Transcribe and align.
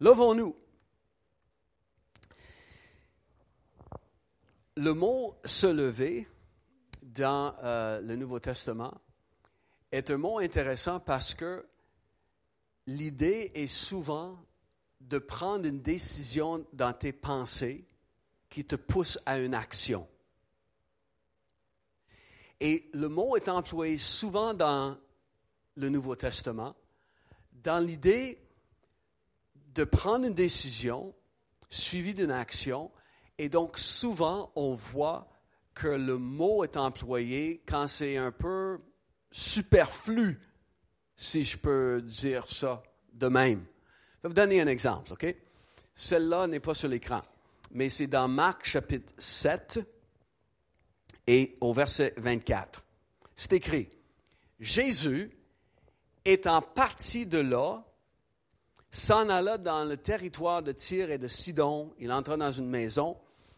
Levons-nous. 0.00 0.54
Le 4.76 4.92
mot 4.92 5.36
se 5.44 5.66
lever 5.66 6.28
dans 7.02 7.56
euh, 7.64 8.00
le 8.00 8.14
Nouveau 8.14 8.38
Testament 8.38 8.94
est 9.90 10.10
un 10.10 10.18
mot 10.18 10.38
intéressant 10.38 11.00
parce 11.00 11.34
que 11.34 11.66
l'idée 12.86 13.50
est 13.54 13.66
souvent 13.66 14.38
de 15.00 15.18
prendre 15.18 15.66
une 15.66 15.80
décision 15.80 16.64
dans 16.72 16.92
tes 16.92 17.12
pensées 17.12 17.84
qui 18.48 18.64
te 18.64 18.76
pousse 18.76 19.18
à 19.26 19.40
une 19.40 19.54
action. 19.54 20.06
Et 22.60 22.88
le 22.94 23.08
mot 23.08 23.36
est 23.36 23.48
employé 23.48 23.98
souvent 23.98 24.54
dans 24.54 24.96
le 25.74 25.88
Nouveau 25.88 26.14
Testament, 26.14 26.76
dans 27.52 27.84
l'idée 27.84 28.47
de 29.78 29.84
prendre 29.84 30.26
une 30.26 30.34
décision 30.34 31.14
suivie 31.70 32.12
d'une 32.12 32.32
action. 32.32 32.90
Et 33.38 33.48
donc, 33.48 33.78
souvent, 33.78 34.50
on 34.56 34.74
voit 34.74 35.28
que 35.72 35.86
le 35.86 36.18
mot 36.18 36.64
est 36.64 36.76
employé 36.76 37.62
quand 37.64 37.86
c'est 37.86 38.16
un 38.16 38.32
peu 38.32 38.80
superflu, 39.30 40.40
si 41.14 41.44
je 41.44 41.56
peux 41.56 42.02
dire 42.02 42.50
ça 42.50 42.82
de 43.12 43.28
même. 43.28 43.64
Je 44.16 44.22
vais 44.22 44.28
vous 44.30 44.34
donner 44.34 44.60
un 44.60 44.66
exemple, 44.66 45.12
OK? 45.12 45.32
Celle-là 45.94 46.48
n'est 46.48 46.58
pas 46.58 46.74
sur 46.74 46.88
l'écran, 46.88 47.22
mais 47.70 47.88
c'est 47.88 48.08
dans 48.08 48.26
Marc 48.26 48.64
chapitre 48.64 49.12
7 49.16 49.78
et 51.28 51.56
au 51.60 51.72
verset 51.72 52.14
24. 52.16 52.82
C'est 53.36 53.52
écrit, 53.52 53.88
Jésus, 54.58 55.30
étant 56.24 56.62
parti 56.62 57.26
de 57.26 57.38
là, 57.38 57.84
s'en 58.90 59.28
alla 59.28 59.58
dans 59.58 59.84
le 59.84 59.96
territoire 59.96 60.62
de 60.62 60.72
Tyr 60.72 61.10
et 61.10 61.18
de 61.18 61.28
Sidon. 61.28 61.94
Il 61.98 62.12
entra 62.12 62.36
dans 62.36 62.50
une 62.50 62.68
maison, 62.68 63.16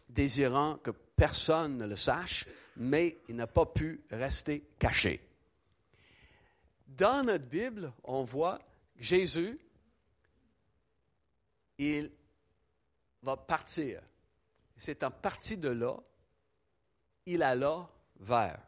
désirant 0.09 0.77
que 0.77 0.91
personne 0.91 1.77
ne 1.77 1.85
le 1.85 1.95
sache, 1.95 2.47
mais 2.77 3.17
il 3.29 3.35
n'a 3.35 3.47
pas 3.47 3.65
pu 3.65 4.03
rester 4.11 4.63
caché. 4.79 5.21
Dans 6.87 7.23
notre 7.23 7.47
Bible, 7.47 7.93
on 8.03 8.23
voit 8.23 8.59
Jésus, 8.97 9.59
il 11.77 12.11
va 13.23 13.37
partir. 13.37 14.01
C'est 14.77 15.03
en 15.03 15.11
partie 15.11 15.57
de 15.57 15.69
là, 15.69 15.97
il 17.25 17.43
alla 17.43 17.89
vers. 18.19 18.59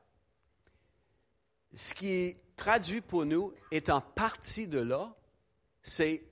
Ce 1.76 1.94
qui 1.94 2.12
est 2.12 2.56
traduit 2.56 3.02
pour 3.02 3.26
nous, 3.26 3.54
étant 3.72 4.02
parti 4.02 4.68
de 4.68 4.80
là, 4.80 5.14
c'est 5.82 6.24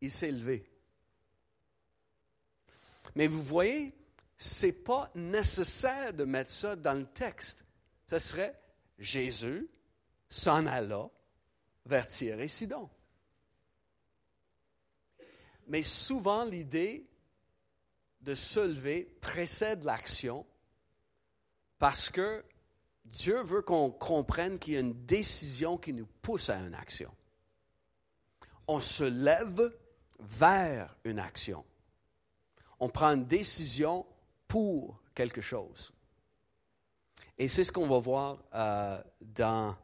il 0.00 0.10
s'est 0.10 0.32
levé. 0.32 0.68
Mais 3.14 3.26
vous 3.26 3.42
voyez, 3.42 3.94
ce 4.36 4.66
n'est 4.66 4.72
pas 4.72 5.10
nécessaire 5.14 6.12
de 6.12 6.24
mettre 6.24 6.50
ça 6.50 6.76
dans 6.76 6.98
le 6.98 7.06
texte. 7.06 7.64
Ce 8.08 8.18
serait 8.18 8.60
Jésus 8.98 9.68
s'en 10.28 10.66
alla 10.66 11.08
vers 11.86 12.06
Tyr 12.06 12.40
et 12.40 12.48
Sidon. 12.48 12.90
Mais 15.68 15.82
souvent, 15.82 16.44
l'idée 16.44 17.08
de 18.20 18.34
se 18.34 18.60
lever 18.60 19.04
précède 19.20 19.84
l'action 19.84 20.46
parce 21.78 22.10
que 22.10 22.44
Dieu 23.04 23.42
veut 23.42 23.62
qu'on 23.62 23.90
comprenne 23.90 24.58
qu'il 24.58 24.74
y 24.74 24.76
a 24.76 24.80
une 24.80 25.06
décision 25.06 25.78
qui 25.78 25.92
nous 25.92 26.06
pousse 26.06 26.50
à 26.50 26.56
une 26.56 26.74
action. 26.74 27.14
On 28.66 28.80
se 28.80 29.04
lève 29.04 29.72
vers 30.18 30.96
une 31.04 31.18
action. 31.18 31.64
On 32.80 32.88
prend 32.88 33.08
une 33.08 33.26
décision 33.26 34.06
pour 34.48 35.00
quelque 35.14 35.40
chose. 35.40 35.92
Et 37.38 37.48
c'est 37.48 37.64
ce 37.64 37.72
qu'on 37.72 37.88
va 37.88 37.98
voir 37.98 38.38
euh, 38.54 39.02
dans, 39.20 39.76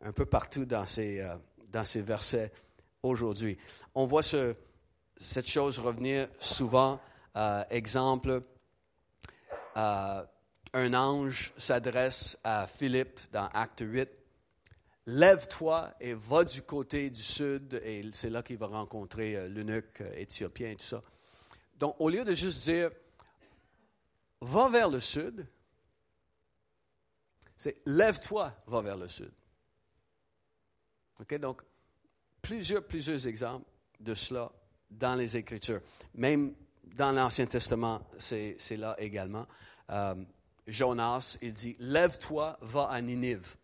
un 0.00 0.12
peu 0.12 0.26
partout 0.26 0.64
dans 0.64 0.86
ces, 0.86 1.20
euh, 1.20 1.34
dans 1.68 1.84
ces 1.84 2.02
versets 2.02 2.52
aujourd'hui. 3.02 3.56
On 3.94 4.06
voit 4.06 4.22
ce, 4.22 4.54
cette 5.16 5.48
chose 5.48 5.78
revenir 5.78 6.28
souvent. 6.38 7.00
Euh, 7.36 7.64
exemple, 7.70 8.42
un 9.74 10.94
ange 10.94 11.52
s'adresse 11.56 12.36
à 12.42 12.66
Philippe 12.66 13.20
dans 13.32 13.48
Acte 13.54 13.82
8 13.86 14.17
lève-toi 15.08 15.94
et 16.00 16.12
va 16.12 16.44
du 16.44 16.60
côté 16.60 17.08
du 17.08 17.22
sud, 17.22 17.80
et 17.82 18.04
c'est 18.12 18.28
là 18.28 18.42
qu'il 18.42 18.58
va 18.58 18.66
rencontrer 18.66 19.36
euh, 19.36 19.48
l'eunuque 19.48 20.02
euh, 20.02 20.12
éthiopien 20.14 20.72
et 20.72 20.76
tout 20.76 20.84
ça. 20.84 21.02
Donc, 21.78 21.96
au 21.98 22.10
lieu 22.10 22.24
de 22.24 22.34
juste 22.34 22.64
dire, 22.64 22.90
va 24.42 24.68
vers 24.68 24.90
le 24.90 25.00
sud, 25.00 25.46
c'est 27.56 27.80
lève-toi, 27.86 28.54
va 28.66 28.82
vers 28.82 28.98
le 28.98 29.08
sud. 29.08 29.32
OK? 31.20 31.34
Donc, 31.38 31.62
plusieurs, 32.42 32.84
plusieurs 32.84 33.26
exemples 33.26 33.66
de 33.98 34.14
cela 34.14 34.52
dans 34.90 35.14
les 35.14 35.38
Écritures. 35.38 35.80
Même 36.14 36.54
dans 36.84 37.12
l'Ancien 37.12 37.46
Testament, 37.46 38.02
c'est 38.18 38.76
là 38.76 38.94
également. 38.98 39.46
Euh, 39.88 40.14
Jonas, 40.66 41.38
il 41.40 41.54
dit, 41.54 41.76
lève-toi, 41.78 42.58
va 42.60 42.88
à 42.90 43.00
Ninive. 43.00 43.56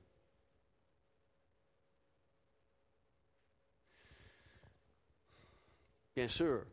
Bien 6.15 6.29
sûr, 6.29 6.65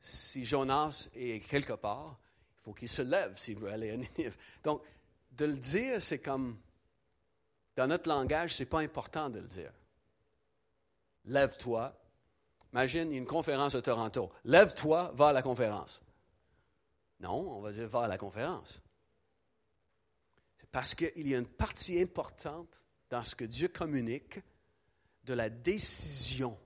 si 0.00 0.44
Jonas 0.44 1.08
est 1.14 1.40
quelque 1.48 1.74
part, 1.74 2.18
il 2.58 2.62
faut 2.62 2.72
qu'il 2.72 2.88
se 2.88 3.02
lève 3.02 3.36
s'il 3.36 3.58
veut 3.58 3.70
aller 3.70 3.90
à 3.90 3.96
Ninive. 3.96 4.36
Donc, 4.64 4.82
de 5.32 5.44
le 5.44 5.56
dire, 5.56 6.02
c'est 6.02 6.18
comme, 6.18 6.58
dans 7.76 7.86
notre 7.86 8.08
langage, 8.08 8.54
ce 8.54 8.62
n'est 8.62 8.68
pas 8.68 8.80
important 8.80 9.30
de 9.30 9.38
le 9.38 9.48
dire. 9.48 9.72
Lève-toi. 11.26 11.96
Imagine, 12.72 13.10
il 13.10 13.12
y 13.12 13.16
a 13.16 13.18
une 13.18 13.26
conférence 13.26 13.74
à 13.74 13.82
Toronto. 13.82 14.32
Lève-toi, 14.44 15.12
va 15.14 15.28
à 15.28 15.32
la 15.32 15.42
conférence. 15.42 16.02
Non, 17.20 17.56
on 17.56 17.60
va 17.60 17.72
dire 17.72 17.88
va 17.88 18.02
à 18.02 18.08
la 18.08 18.18
conférence. 18.18 18.82
C'est 20.58 20.70
parce 20.70 20.94
qu'il 20.94 21.26
y 21.28 21.34
a 21.34 21.38
une 21.38 21.46
partie 21.46 22.00
importante 22.00 22.82
dans 23.10 23.22
ce 23.22 23.34
que 23.34 23.44
Dieu 23.44 23.68
communique 23.68 24.40
de 25.24 25.34
la 25.34 25.48
décision 25.48 26.58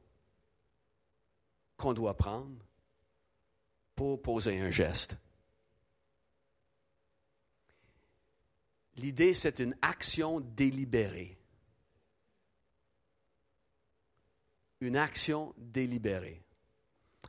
qu'on 1.80 1.94
doit 1.94 2.16
prendre 2.16 2.64
pour 3.96 4.20
poser 4.20 4.60
un 4.60 4.70
geste. 4.70 5.16
L'idée, 8.96 9.32
c'est 9.32 9.60
une 9.60 9.74
action 9.80 10.40
délibérée. 10.40 11.38
Une 14.80 14.96
action 14.96 15.54
délibérée. 15.56 16.44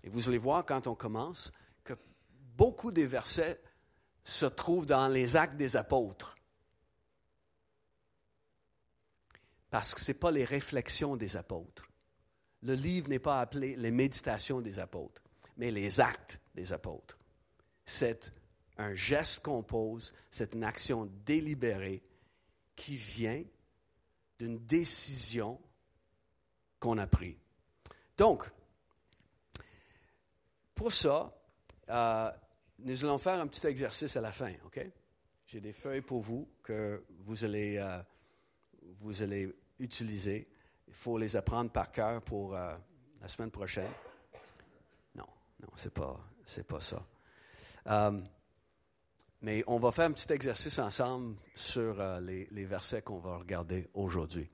Et 0.04 0.10
vous 0.10 0.28
allez 0.28 0.38
voir 0.38 0.66
quand 0.66 0.86
on 0.88 0.96
commence 0.96 1.54
que 1.86 1.94
beaucoup 2.58 2.92
des 2.92 3.08
versets 3.08 3.62
se 4.26 4.46
trouvent 4.46 4.86
dans 4.86 5.08
les 5.08 5.38
actes 5.38 5.56
des 5.56 5.78
apôtres. 5.78 6.36
Parce 9.70 9.96
que 9.96 10.02
ce 10.02 10.12
n'est 10.12 10.18
pas 10.18 10.32
les 10.32 10.44
réflexions 10.44 11.16
des 11.16 11.38
apôtres 11.38 11.91
le 12.64 12.74
livre 12.74 13.10
n'est 13.10 13.20
pas 13.20 13.42
appelé 13.42 13.76
les 13.76 13.92
méditations 13.92 14.62
des 14.62 14.80
apôtres, 14.80 15.22
mais 15.58 15.72
les 15.72 16.00
actes 16.00 16.40
des 16.56 16.74
apôtres. 16.74 17.18
C'est 17.86 18.32
un 18.78 18.94
geste 18.96 19.44
qu'on 19.44 19.64
pose, 19.64 20.14
c'est 20.30 20.54
une 20.54 20.64
action 20.64 21.10
délibérée 21.26 22.02
qui 22.76 22.96
vient 22.96 23.44
d'une 24.40 24.60
décision 24.66 25.60
qu'on 26.80 26.98
a 26.98 27.08
prise. 27.08 27.38
Donc, 28.18 28.50
pour 30.74 30.92
ça, 30.92 31.32
euh, 31.90 32.32
nous 32.80 33.06
allons 33.06 33.20
faire 33.20 33.40
un 33.40 33.48
petit 33.48 33.66
exercice 33.68 34.16
à 34.18 34.22
la 34.22 34.32
fin, 34.32 34.54
OK? 34.66 34.84
J'ai 35.46 35.60
des 35.60 35.74
feuilles 35.74 36.02
pour 36.02 36.22
vous 36.22 36.50
que 36.64 37.04
vous 37.20 37.44
allez, 37.46 37.78
euh, 37.78 38.02
vous 39.00 39.22
allez 39.22 39.54
utiliser. 39.80 40.48
Il 40.92 40.98
faut 40.98 41.18
les 41.18 41.38
apprendre 41.38 41.72
par 41.72 41.90
cœur 41.90 42.22
pour 42.22 42.54
euh, 42.54 42.70
la 43.22 43.28
semaine 43.30 43.50
prochaine. 43.50 43.90
Non, 45.16 45.26
non, 45.62 45.70
c'est 45.76 45.94
pas, 45.94 46.20
pas 46.68 46.80
ça. 46.82 47.02
Euh, 47.88 48.20
mais 49.42 49.64
on 49.68 49.80
va 49.80 49.92
faire 49.94 50.08
un 50.08 50.12
petit 50.12 50.32
exercice 50.34 50.78
ensemble 50.80 51.38
sur 51.56 52.00
euh, 52.00 52.20
les, 52.20 52.66
versets 52.66 53.02
qu'on 53.02 53.20
va 53.20 53.38
regarder 53.38 53.90
aujourd'hui. 53.94 54.50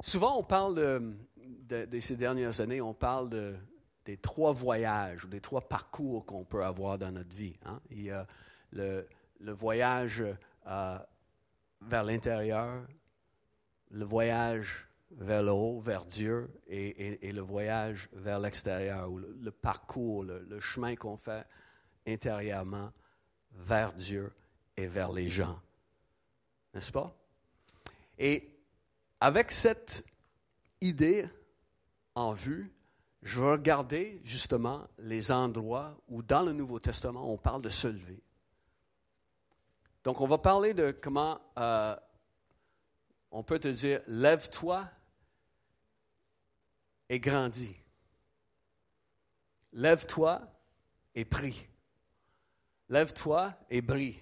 Souvent, 0.00 0.38
on 0.38 0.44
parle 0.44 0.76
de, 0.76 2.00
ces 2.00 2.16
dernières 2.16 2.60
années, 2.60 2.80
on 2.80 2.94
parle 2.94 3.58
des 4.04 4.16
trois 4.16 4.52
voyages 4.52 5.24
ou 5.24 5.28
des 5.28 5.40
trois 5.40 5.62
parcours 5.62 6.24
qu'on 6.24 6.44
peut 6.44 6.64
avoir 6.64 6.98
dans 6.98 7.10
notre 7.10 7.34
vie. 7.34 7.56
Hein. 7.66 7.80
Il 7.90 8.02
y 8.02 8.12
a 8.12 8.26
le 8.70 9.06
voyage 9.52 10.24
vers 10.64 12.04
l'intérieur, 12.04 12.86
le 13.90 14.04
voyage 14.04 14.86
vers 15.16 15.42
le 15.42 15.52
haut, 15.52 15.80
vers 15.80 16.04
Dieu, 16.04 16.50
et, 16.66 17.32
le 17.32 17.40
voyage 17.40 18.08
vers 18.12 18.38
l'extérieur, 18.38 19.10
ou 19.10 19.18
le, 19.18 19.50
parcours, 19.50 20.24
le, 20.24 20.60
chemin 20.60 20.96
qu'on 20.96 21.16
fait 21.16 21.46
intérieurement 22.06 22.92
vers 23.52 23.92
Dieu 23.92 24.32
et 24.76 24.86
vers 24.86 25.12
les 25.12 25.28
gens. 25.28 25.60
N'est-ce 26.74 26.92
pas? 26.92 27.16
Et 28.18 28.50
avec 29.20 29.52
cette 29.52 30.04
idée 30.80 31.28
en 32.14 32.32
vue, 32.32 32.72
je 33.22 33.40
vais 33.40 33.52
regarder 33.52 34.20
justement 34.24 34.86
les 34.98 35.32
endroits 35.32 35.96
où 36.08 36.22
dans 36.22 36.42
le 36.42 36.52
Nouveau 36.52 36.78
Testament 36.78 37.32
on 37.32 37.38
parle 37.38 37.62
de 37.62 37.70
se 37.70 37.88
lever. 37.88 38.22
Donc 40.02 40.20
on 40.20 40.26
va 40.26 40.36
parler 40.36 40.74
de 40.74 40.90
comment 40.90 41.40
euh, 41.58 41.96
on 43.30 43.42
peut 43.42 43.58
te 43.58 43.68
dire, 43.68 44.00
lève-toi 44.06 44.88
et 47.08 47.20
grandis. 47.20 47.76
Lève-toi 49.72 50.40
et 51.14 51.24
prie. 51.24 51.66
Lève-toi 52.88 53.54
et 53.70 53.82
brille. 53.82 54.20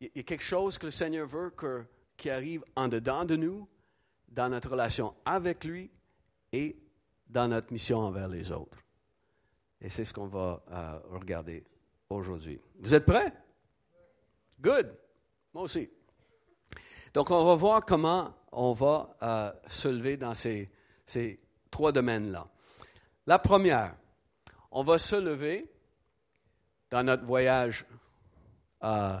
Il 0.00 0.10
y 0.14 0.20
a 0.20 0.22
quelque 0.22 0.42
chose 0.42 0.78
que 0.78 0.86
le 0.86 0.90
Seigneur 0.90 1.26
veut 1.26 1.50
que, 1.50 1.84
qui 2.16 2.30
arrive 2.30 2.64
en 2.76 2.88
dedans 2.88 3.24
de 3.24 3.36
nous, 3.36 3.68
dans 4.28 4.48
notre 4.48 4.70
relation 4.70 5.14
avec 5.24 5.64
lui 5.64 5.90
et 6.52 6.76
dans 7.28 7.48
notre 7.48 7.72
mission 7.72 8.00
envers 8.00 8.28
les 8.28 8.50
autres. 8.50 8.78
Et 9.80 9.88
c'est 9.88 10.04
ce 10.04 10.12
qu'on 10.12 10.26
va 10.26 10.62
euh, 10.70 10.98
regarder 11.10 11.64
aujourd'hui. 12.10 12.60
Vous 12.80 12.94
êtes 12.94 13.04
prêts? 13.04 13.32
Good. 14.60 14.96
Moi 15.52 15.62
aussi. 15.62 15.88
Donc, 17.12 17.30
on 17.30 17.44
va 17.44 17.54
voir 17.54 17.84
comment 17.84 18.34
on 18.50 18.72
va 18.72 19.16
euh, 19.22 19.52
se 19.68 19.88
lever 19.88 20.16
dans 20.16 20.34
ces, 20.34 20.70
ces 21.06 21.38
trois 21.74 21.90
domaines-là. 21.90 22.46
La 23.26 23.40
première, 23.40 23.96
on 24.70 24.84
va 24.84 24.96
se 24.96 25.16
lever 25.16 25.68
dans 26.88 27.02
notre 27.02 27.24
voyage. 27.24 27.84
Euh, 28.84 29.18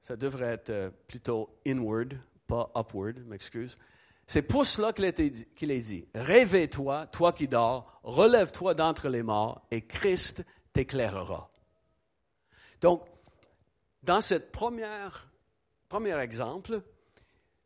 ça 0.00 0.16
devrait 0.16 0.54
être 0.54 0.92
plutôt 1.06 1.56
inward, 1.64 2.18
pas 2.48 2.72
upward, 2.74 3.18
m'excuse. 3.26 3.78
C'est 4.26 4.42
pour 4.42 4.66
cela 4.66 4.92
qu'il 4.92 5.70
est 5.70 5.78
dit, 5.78 6.08
Réveille-toi, 6.12 7.06
toi 7.06 7.32
qui 7.32 7.46
dors, 7.46 8.00
relève-toi 8.02 8.74
d'entre 8.74 9.08
les 9.08 9.22
morts, 9.22 9.64
et 9.70 9.82
Christ 9.82 10.44
t'éclairera. 10.72 11.52
Donc, 12.80 13.04
dans 14.02 14.20
première, 14.50 15.30
premier 15.88 16.18
exemple, 16.18 16.82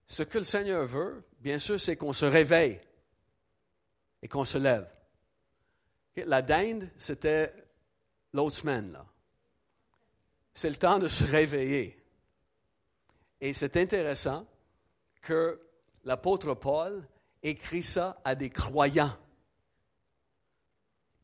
ce 0.06 0.23
que 0.23 0.37
le 0.37 0.44
Seigneur 0.44 0.85
veut, 0.85 1.25
bien 1.41 1.59
sûr, 1.59 1.81
c'est 1.81 1.97
qu'on 1.97 2.12
se 2.12 2.27
réveille 2.27 2.82
et 4.23 4.29
qu'on 4.29 4.45
se 4.45 4.59
lève. 4.59 4.89
La 6.17 6.43
dinde, 6.43 6.91
c'était 6.99 7.53
l'autre 8.33 8.57
semaine. 8.57 8.99
C'est 10.55 10.71
le 10.71 10.77
temps 10.77 10.99
de 10.99 11.09
se 11.09 11.25
réveiller. 11.25 12.03
Et 13.41 13.53
c'est 13.53 13.77
intéressant 13.77 14.47
que 15.21 15.61
l'apôtre 16.05 16.55
Paul 16.55 17.07
écrit 17.43 17.83
ça 17.83 18.21
à 18.25 18.35
des 18.35 18.49
croyants. 18.49 19.17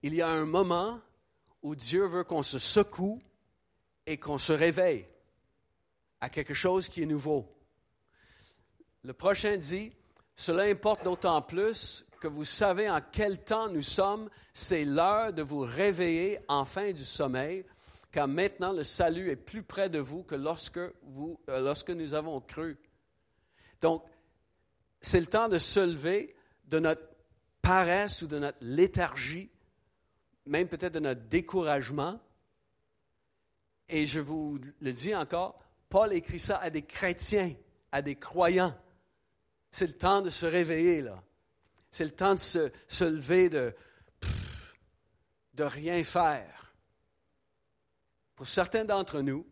Il 0.03 0.15
y 0.15 0.21
a 0.21 0.29
un 0.29 0.45
moment 0.45 1.01
où 1.63 1.75
Dieu 1.75 2.07
veut 2.07 2.25
qu'on 2.25 2.43
se 2.43 2.59
secoue 2.59 3.23
et 4.05 4.19
qu'on 4.19 4.39
se 4.39 4.53
réveille 4.53 5.07
à 6.21 6.29
quelque 6.29 6.55
chose 6.55 6.89
qui 6.89 7.03
est 7.03 7.07
nouveau. 7.07 7.49
Le 9.03 9.13
prochain 9.13 9.57
dit, 9.57 9.93
cela 10.37 10.65
importe 10.65 11.05
d'autant 11.05 11.41
plus 11.41 12.05
que 12.23 12.29
vous 12.29 12.45
savez 12.45 12.89
en 12.89 13.01
quel 13.01 13.43
temps 13.43 13.69
nous 13.69 13.83
sommes, 13.83 14.31
c'est 14.53 14.85
l'heure 14.85 15.33
de 15.33 15.43
vous 15.43 15.59
réveiller 15.59 16.39
enfin 16.47 16.93
du 16.93 17.05
sommeil, 17.05 17.65
car 18.13 18.29
maintenant 18.29 18.73
le 18.73 18.85
salut 18.85 19.29
est 19.29 19.37
plus 19.37 19.65
près 19.65 19.91
de 19.91 19.99
vous 19.99 20.23
que 20.23 20.37
lorsque, 20.37 20.79
vous, 21.03 21.41
euh, 21.49 21.59
lorsque 21.59 21.91
nous 21.91 22.15
avons 22.15 22.41
cru. 22.41 22.79
Donc, 23.81 24.05
c'est 25.01 25.19
le 25.19 25.27
temps 25.27 25.49
de 25.49 25.59
se 25.59 25.81
lever 25.81 26.37
de 26.67 26.79
notre 26.79 27.03
paresse 27.61 28.23
ou 28.23 28.29
de 28.29 28.39
notre 28.39 28.59
léthargie, 28.61 29.51
même 30.47 30.69
peut-être 30.69 30.95
de 30.95 31.01
notre 31.01 31.23
découragement. 31.23 32.21
Et 33.89 34.07
je 34.07 34.21
vous 34.21 34.61
le 34.81 34.93
dis 34.93 35.13
encore, 35.13 35.59
Paul 35.89 36.13
écrit 36.13 36.39
ça 36.39 36.59
à 36.59 36.71
des 36.71 36.83
chrétiens, 36.83 37.53
à 37.91 38.01
des 38.01 38.15
croyants. 38.15 38.79
C'est 39.73 39.89
le 39.89 39.99
temps 39.99 40.21
de 40.21 40.31
se 40.31 40.47
réveiller, 40.47 41.03
là. 41.03 41.21
C'est 41.93 42.05
le 42.05 42.11
temps 42.11 42.35
de 42.35 42.41
se, 42.41 43.05
lever 43.05 43.49
de, 43.51 43.75
de 45.55 45.63
rien 45.63 46.03
faire. 46.03 46.75
Pour 48.35 48.49
certains 48.49 48.85
d'entre 48.85 49.21
nous, 49.21 49.47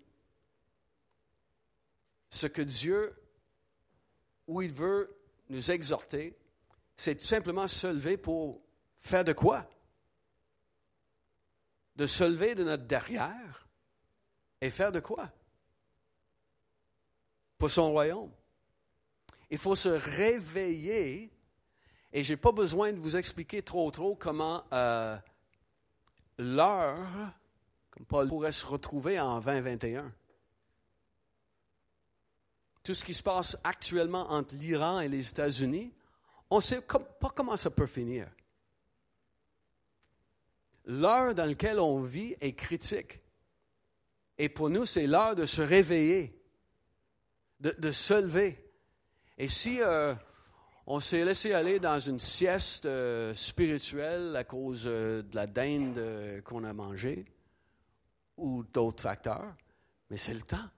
ce 2.31 2.47
que 2.47 2.63
Dieu, 2.63 3.15
où 4.47 4.63
il 4.63 4.73
veut 4.73 5.15
nous 5.51 5.71
exhorter, 5.71 6.37
c'est 6.97 7.17
tout 7.17 7.27
simplement 7.27 7.69
se 7.69 7.87
lever 7.87 8.17
pour 8.17 8.63
faire 8.99 9.25
de 9.25 9.33
quoi? 9.33 9.69
De 11.97 12.07
se 12.07 12.25
lever 12.25 12.55
de 12.55 12.65
notre 12.65 12.85
derrière 12.85 13.69
et 14.63 14.71
faire 14.71 14.93
de 14.93 15.01
quoi? 15.01 15.31
Pour 17.59 17.71
son 17.71 17.91
royaume. 17.91 18.33
Il 19.51 19.59
faut 19.59 19.75
se 19.75 19.89
réveiller, 19.89 21.31
et 22.13 22.25
je 22.25 22.33
n'ai 22.33 22.37
pas 22.37 22.53
besoin 22.53 22.93
de 22.93 22.99
vous 22.99 23.17
expliquer 23.17 23.63
trop 23.63 23.91
trop 23.91 24.15
comment 24.15 24.65
euh, 24.73 25.17
l'heure, 26.39 26.99
comme 27.91 28.07
Paul 28.07 28.29
pourrait 28.29 28.53
se 28.53 28.67
retrouver 28.67 29.21
en 29.21 29.41
2021 29.41 30.13
tout 32.83 32.95
ce 32.95 33.05
qui 33.05 33.15
se 33.15 33.23
passe 33.23 33.59
actuellement 33.63 34.31
entre 34.33 34.55
l'Iran 34.55 35.01
et 35.01 35.09
les 35.09 35.29
États-Unis, 35.29 35.93
on 36.51 36.57
ne 36.57 36.63
sait 36.63 36.81
pas 36.81 37.33
comment 37.35 37.57
ça 37.57 37.71
peut 37.71 37.87
finir. 37.87 38.29
L'heure 40.87 41.35
dans 41.35 41.47
laquelle 41.47 41.79
on 41.79 42.01
vit 42.01 42.35
est 42.41 42.55
critique. 42.55 43.21
Et 44.39 44.49
pour 44.49 44.71
nous, 44.71 44.87
c'est 44.87 45.07
l'heure 45.07 45.37
de 45.37 45.47
se 45.47 45.61
réveiller, 45.63 46.35
de, 47.61 47.93
se 47.93 48.15
lever. 48.15 48.59
Et 49.37 49.49
si 49.49 49.81
euh, 49.83 50.15
on 50.87 51.01
s'est 51.01 51.25
laissé 51.25 51.53
aller 51.53 51.79
dans 51.79 52.01
une 52.01 52.19
sieste 52.19 52.87
euh, 52.87 53.35
spirituelle 53.35 54.35
à 54.37 54.45
cause 54.45 54.85
euh, 54.87 55.23
de 55.23 55.37
la 55.37 55.47
dinde 55.47 56.43
qu'on 56.45 56.65
a 56.65 56.73
mangée 56.73 57.25
ou 58.37 58.65
d'autres 58.65 59.03
facteurs, 59.03 59.55
mais 60.09 60.17
c'est 60.17 60.35
le 60.35 60.43
temps 60.43 60.69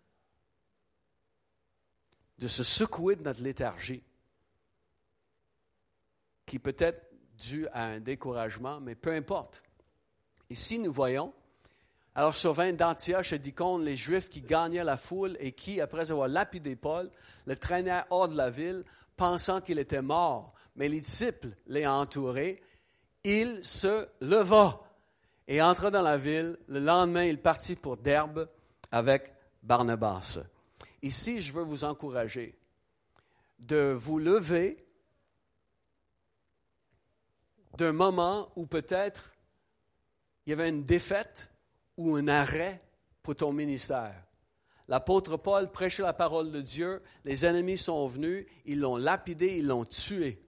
de 2.42 2.49
se 2.49 2.64
secouer 2.64 3.14
de 3.14 3.23
notre 3.23 3.40
léthargie, 3.40 4.02
qui 6.44 6.59
peut 6.59 6.75
être 6.76 7.09
due 7.38 7.68
à 7.68 7.85
un 7.85 8.00
découragement, 8.00 8.80
mais 8.80 8.97
peu 8.97 9.12
importe. 9.12 9.62
Ici, 10.50 10.80
nous 10.80 10.92
voyons, 10.92 11.32
alors 12.16 12.35
survint 12.35 12.73
d'Antioche 12.73 13.32
et 13.32 13.38
d'Icône 13.38 13.85
les 13.85 13.94
Juifs 13.94 14.28
qui 14.28 14.42
gagnaient 14.42 14.82
la 14.82 14.97
foule 14.97 15.37
et 15.38 15.52
qui, 15.52 15.80
après 15.80 16.11
avoir 16.11 16.26
lapidé 16.26 16.75
Paul, 16.75 17.11
le 17.47 17.56
traînèrent 17.56 18.06
hors 18.11 18.28
de 18.28 18.37
la 18.37 18.50
ville, 18.50 18.85
pensant 19.16 19.61
qu'il 19.61 19.78
était 19.78 20.02
mort. 20.02 20.54
Mais 20.76 20.88
les 20.88 21.00
disciples 21.00 21.50
l'ayant 21.66 22.00
entouré, 22.00 22.62
il 23.25 23.64
se 23.64 24.09
leva 24.21 24.81
et 25.47 25.61
entra 25.61 25.90
dans 25.90 26.02
la 26.02 26.16
ville. 26.16 26.59
Le 26.69 26.81
lendemain, 26.81 27.25
il 27.25 27.38
partit 27.38 27.76
pour 27.76 27.97
Derbe 27.97 28.49
avec 28.90 29.33
Barnabas. 29.62 30.38
Ici, 31.02 31.40
je 31.40 31.52
veux 31.52 31.62
vous 31.62 31.85
encourager 31.85 32.59
de 33.59 33.92
vous 33.92 34.19
lever 34.19 34.85
d'un 37.76 37.92
moment 37.92 38.50
où 38.57 38.66
peut-être 38.66 39.33
il 40.47 40.50
y 40.50 40.52
avait 40.52 40.69
une 40.69 40.85
défaite 40.85 41.50
ou 41.97 42.16
un 42.16 42.28
arrêt 42.28 42.83
pour 43.23 43.37
ton 43.37 43.52
ministère. 43.52 44.23
L'apôtre 44.92 45.38
Paul 45.38 45.72
prêchait 45.72 46.02
la 46.02 46.12
parole 46.12 46.52
de 46.52 46.61
Dieu, 46.61 47.00
les 47.25 47.46
ennemis 47.46 47.78
sont 47.78 48.06
venus, 48.06 48.44
ils 48.66 48.78
l'ont 48.78 48.99
lapidé, 48.99 49.56
ils 49.56 49.66
l'ont 49.66 49.87
tué. 49.87 50.44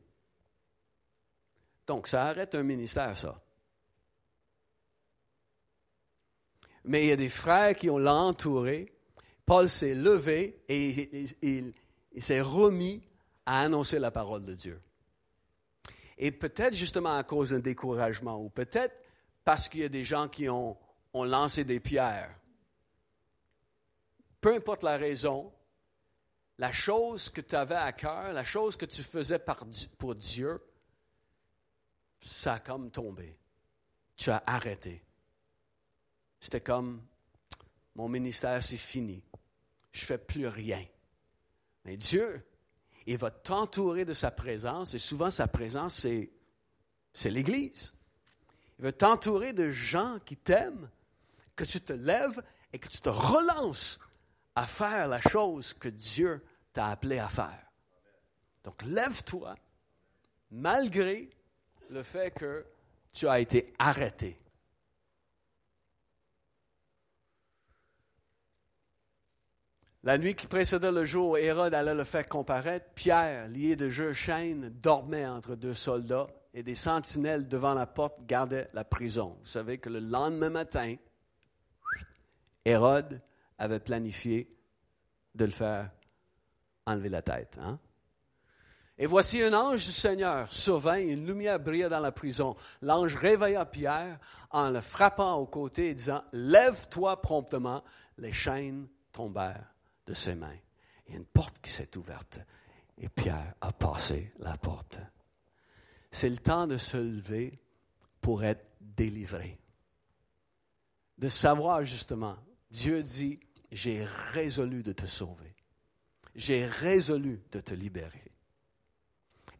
Donc, 1.86 2.06
ça 2.06 2.26
arrête 2.26 2.54
un 2.54 2.62
ministère, 2.62 3.16
ça. 3.16 3.40
Mais 6.84 7.04
il 7.04 7.08
y 7.08 7.12
a 7.12 7.16
des 7.16 7.30
frères 7.30 7.74
qui 7.74 7.88
ont 7.88 7.96
l'entouré 7.96 8.92
Paul 9.46 9.70
s'est 9.70 9.94
levé 9.94 10.62
et 10.68 11.30
il, 11.40 11.72
s'est 12.18 12.42
remis 12.42 13.02
à 13.46 13.60
annoncer 13.62 13.98
la 13.98 14.10
parole 14.10 14.44
de 14.44 14.54
Dieu. 14.54 14.78
Et 16.18 16.30
peut-être 16.30 16.74
justement 16.74 17.16
à 17.16 17.24
cause 17.24 17.50
d'un 17.50 17.60
découragement, 17.60 18.38
ou 18.38 18.50
peut-être 18.50 18.94
parce 19.42 19.70
qu'il 19.70 19.80
y 19.80 19.84
a 19.84 19.88
des 19.88 20.04
gens 20.04 20.28
qui 20.28 20.50
ont, 20.50 20.76
lancé 21.14 21.64
des 21.64 21.80
pierres. 21.80 22.34
Peu 24.44 24.54
importe 24.54 24.82
la 24.82 24.98
raison, 24.98 25.50
la 26.58 26.70
chose 26.70 27.30
que 27.30 27.40
tu 27.40 27.54
avais 27.54 27.76
à 27.76 27.94
cœur, 27.94 28.34
la 28.34 28.44
chose 28.44 28.76
que 28.76 28.84
tu 28.84 29.02
faisais 29.02 29.38
pour 29.96 30.14
Dieu, 30.14 30.62
ça 32.20 32.52
a 32.52 32.58
comme 32.58 32.90
tombé. 32.90 33.38
Tu 34.16 34.30
as 34.30 34.42
arrêté. 34.44 35.02
C'était 36.40 36.60
comme, 36.60 37.02
mon 37.94 38.06
ministère, 38.06 38.62
c'est 38.62 38.76
fini. 38.76 39.24
Je 39.92 40.02
ne 40.02 40.06
fais 40.08 40.18
plus 40.18 40.46
rien. 40.46 40.84
Mais 41.86 41.96
Dieu, 41.96 42.46
il 43.06 43.16
va 43.16 43.30
t'entourer 43.30 44.04
de 44.04 44.12
sa 44.12 44.30
présence, 44.30 44.92
et 44.92 44.98
souvent 44.98 45.30
sa 45.30 45.48
présence, 45.48 46.00
c'est, 47.14 47.30
l'Église. 47.30 47.94
Il 48.78 48.84
va 48.84 48.92
t'entourer 48.92 49.54
de 49.54 49.70
gens 49.70 50.18
qui 50.26 50.36
t'aiment, 50.36 50.90
que 51.56 51.64
tu 51.64 51.80
te 51.80 51.94
lèves 51.94 52.42
et 52.74 52.78
que 52.78 52.88
tu 52.88 53.00
te 53.00 53.08
relances 53.08 54.00
à 54.56 54.66
faire 54.66 55.08
la 55.08 55.20
chose 55.20 55.74
que 55.74 55.88
Dieu 55.88 56.44
t'a 56.72 56.88
appelé 56.88 57.18
à 57.18 57.28
faire. 57.28 57.72
Donc 58.62 58.82
lève-toi, 58.82 59.54
malgré 60.50 61.30
le 61.90 62.02
fait 62.02 62.30
que 62.32 62.64
tu 63.12 63.28
as 63.28 63.40
été 63.40 63.72
arrêté. 63.78 64.38
La 70.02 70.18
nuit 70.18 70.34
qui 70.34 70.46
précédait 70.46 70.92
le 70.92 71.06
jour 71.06 71.30
où 71.30 71.36
Hérode 71.38 71.72
allait 71.72 71.94
le 71.94 72.04
faire 72.04 72.28
comparaître, 72.28 72.90
Pierre, 72.94 73.48
lié 73.48 73.74
de 73.74 73.88
jeux 73.88 74.12
chaînes, 74.12 74.68
dormait 74.68 75.26
entre 75.26 75.56
deux 75.56 75.72
soldats 75.72 76.26
et 76.52 76.62
des 76.62 76.74
sentinelles 76.74 77.48
devant 77.48 77.72
la 77.72 77.86
porte 77.86 78.26
gardaient 78.26 78.68
la 78.74 78.84
prison. 78.84 79.38
Vous 79.40 79.46
savez 79.46 79.78
que 79.78 79.88
le 79.88 80.00
lendemain 80.00 80.50
matin, 80.50 80.96
Hérode 82.66 83.22
avait 83.58 83.80
planifié 83.80 84.54
de 85.34 85.44
le 85.44 85.50
faire 85.50 85.90
enlever 86.86 87.08
la 87.08 87.22
tête. 87.22 87.58
Hein? 87.60 87.78
Et 88.96 89.06
voici 89.06 89.42
un 89.42 89.52
ange 89.52 89.84
du 89.84 89.92
Seigneur 89.92 90.52
survint, 90.52 90.98
une 90.98 91.26
lumière 91.26 91.58
brilla 91.58 91.88
dans 91.88 92.00
la 92.00 92.12
prison. 92.12 92.54
L'ange 92.80 93.16
réveilla 93.16 93.66
Pierre 93.66 94.20
en 94.50 94.70
le 94.70 94.80
frappant 94.80 95.34
au 95.34 95.46
côté 95.46 95.90
et 95.90 95.94
disant, 95.94 96.22
Lève-toi 96.32 97.20
promptement. 97.20 97.82
Les 98.18 98.30
chaînes 98.30 98.86
tombèrent 99.12 99.74
de 100.06 100.14
ses 100.14 100.36
mains. 100.36 100.56
Il 101.06 101.12
y 101.12 101.16
a 101.16 101.18
une 101.18 101.26
porte 101.26 101.60
qui 101.60 101.70
s'est 101.70 101.96
ouverte 101.96 102.38
et 102.98 103.08
Pierre 103.08 103.54
a 103.60 103.72
passé 103.72 104.32
la 104.38 104.56
porte. 104.56 104.98
C'est 106.12 106.28
le 106.28 106.38
temps 106.38 106.68
de 106.68 106.76
se 106.76 106.96
lever 106.96 107.58
pour 108.20 108.44
être 108.44 108.64
délivré. 108.80 109.56
De 111.18 111.28
savoir 111.28 111.84
justement, 111.84 112.36
Dieu 112.74 113.04
dit, 113.04 113.38
j'ai 113.70 114.04
résolu 114.04 114.82
de 114.82 114.90
te 114.90 115.06
sauver. 115.06 115.54
J'ai 116.34 116.66
résolu 116.66 117.40
de 117.52 117.60
te 117.60 117.72
libérer. 117.72 118.32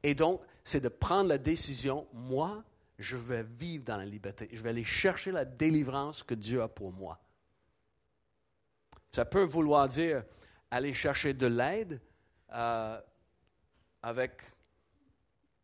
Et 0.02 0.16
donc, 0.16 0.42
c'est 0.64 0.80
de 0.80 0.88
prendre 0.88 1.28
la 1.28 1.38
décision, 1.38 2.08
moi, 2.12 2.64
je 2.98 3.16
vais 3.16 3.44
vivre 3.44 3.84
dans 3.84 3.98
la 3.98 4.04
liberté. 4.04 4.48
Je 4.52 4.60
vais 4.60 4.70
aller 4.70 4.82
chercher 4.82 5.30
la 5.30 5.44
délivrance 5.44 6.24
que 6.24 6.34
Dieu 6.34 6.60
a 6.60 6.66
pour 6.66 6.92
moi. 6.92 7.20
Ça 9.12 9.24
peut 9.24 9.44
vouloir 9.44 9.88
dire 9.88 10.24
aller 10.72 10.92
chercher 10.92 11.34
de 11.34 11.46
l'aide 11.46 12.00
euh, 12.52 13.00
avec 14.02 14.42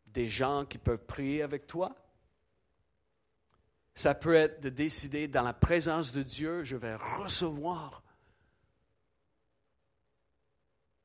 des 0.07 0.29
gens 0.29 0.63
qui 0.63 0.77
peuvent 0.77 1.05
prier 1.05 1.41
avec 1.41 1.67
toi. 1.67 1.93
Ça 3.93 4.15
peut 4.15 4.35
être 4.35 4.61
de 4.61 4.69
décider 4.69 5.27
dans 5.27 5.43
la 5.43 5.53
présence 5.53 6.11
de 6.11 6.23
Dieu, 6.23 6.63
je 6.63 6.77
vais 6.77 6.95
recevoir 6.95 8.03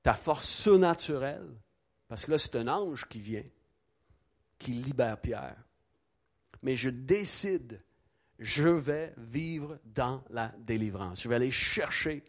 ta 0.02 0.14
force 0.14 0.48
surnaturelle 0.48 1.48
parce 2.08 2.24
que 2.24 2.32
là, 2.32 2.38
c'est 2.38 2.56
un 2.56 2.68
ange 2.68 3.06
qui 3.08 3.20
vient, 3.20 3.44
qui 4.58 4.72
libère 4.72 5.20
Pierre. 5.20 5.56
Mais 6.62 6.76
je 6.76 6.88
décide, 6.88 7.82
je 8.38 8.68
vais 8.68 9.12
vivre 9.16 9.78
dans 9.84 10.22
la 10.30 10.48
délivrance. 10.58 11.22
Je 11.22 11.28
vais 11.28 11.34
aller 11.34 11.50
chercher 11.50 12.24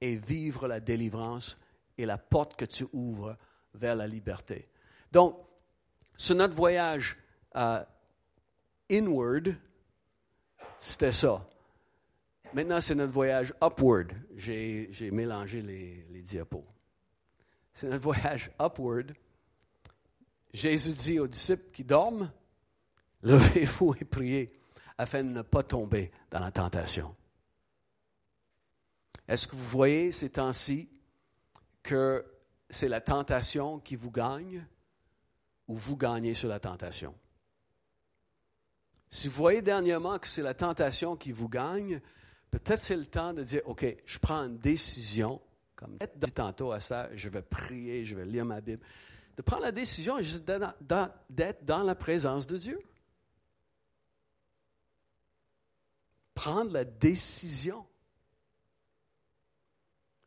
et 0.00 0.16
vivre 0.16 0.66
la 0.66 0.80
délivrance 0.80 1.58
et 1.98 2.06
la 2.06 2.18
porte 2.18 2.56
que 2.56 2.64
tu 2.64 2.86
ouvres 2.92 3.36
vers 3.74 3.94
la 3.94 4.06
liberté. 4.06 4.64
Donc, 5.12 5.38
sur 6.16 6.34
notre 6.34 6.54
voyage 6.54 7.18
euh, 7.56 7.84
inward, 8.90 9.56
c'était 10.78 11.12
ça. 11.12 11.46
Maintenant, 12.52 12.80
c'est 12.80 12.94
notre 12.94 13.12
voyage 13.12 13.54
upward. 13.62 14.12
J'ai 14.36 15.10
mélangé 15.10 15.62
les, 15.62 16.06
les 16.10 16.22
diapos 16.22 16.66
c'est 17.74 17.88
notre 17.88 18.02
voyage 18.02 18.50
upward. 18.60 19.14
Jésus 20.52 20.92
dit 20.92 21.18
aux 21.18 21.26
disciples 21.26 21.70
qui 21.72 21.84
dorment, 21.84 22.30
levez-vous 23.22 23.94
et 24.00 24.04
priez 24.04 24.50
afin 24.98 25.24
de 25.24 25.30
ne 25.30 25.42
pas 25.42 25.62
tomber 25.62 26.12
dans 26.30 26.40
la 26.40 26.52
tentation. 26.52 27.14
Est-ce 29.26 29.48
que 29.48 29.56
vous 29.56 29.64
voyez 29.64 30.12
ces 30.12 30.30
temps-ci 30.30 30.88
que 31.82 32.24
c'est 32.68 32.88
la 32.88 33.00
tentation 33.00 33.80
qui 33.80 33.96
vous 33.96 34.10
gagne 34.10 34.66
ou 35.68 35.74
vous 35.74 35.96
gagnez 35.96 36.34
sur 36.34 36.48
la 36.48 36.60
tentation? 36.60 37.14
Si 39.12 39.28
vous 39.28 39.34
voyez 39.34 39.62
dernièrement 39.62 40.18
que 40.18 40.26
c'est 40.26 40.42
la 40.42 40.54
tentation 40.54 41.14
qui 41.14 41.30
vous 41.30 41.48
gagne, 41.48 42.00
peut-être 42.50 42.80
c'est 42.80 42.96
le 42.96 43.06
temps 43.06 43.32
de 43.32 43.44
dire, 43.44 43.60
OK, 43.66 43.86
je 44.04 44.18
prends 44.18 44.42
une 44.42 44.58
décision 44.58 45.40
comme 45.82 45.98
dit 46.16 46.32
tantôt 46.32 46.70
à 46.70 46.78
ça, 46.78 47.08
je 47.14 47.28
vais 47.28 47.42
prier, 47.42 48.04
je 48.04 48.14
vais 48.14 48.24
lire 48.24 48.44
ma 48.44 48.60
Bible. 48.60 48.84
De 49.36 49.42
prendre 49.42 49.62
la 49.62 49.72
décision 49.72 50.18
d'être 50.18 51.64
dans 51.64 51.82
la 51.82 51.94
présence 51.94 52.46
de 52.46 52.56
Dieu. 52.56 52.78
Prendre 56.34 56.70
la 56.70 56.84
décision. 56.84 57.84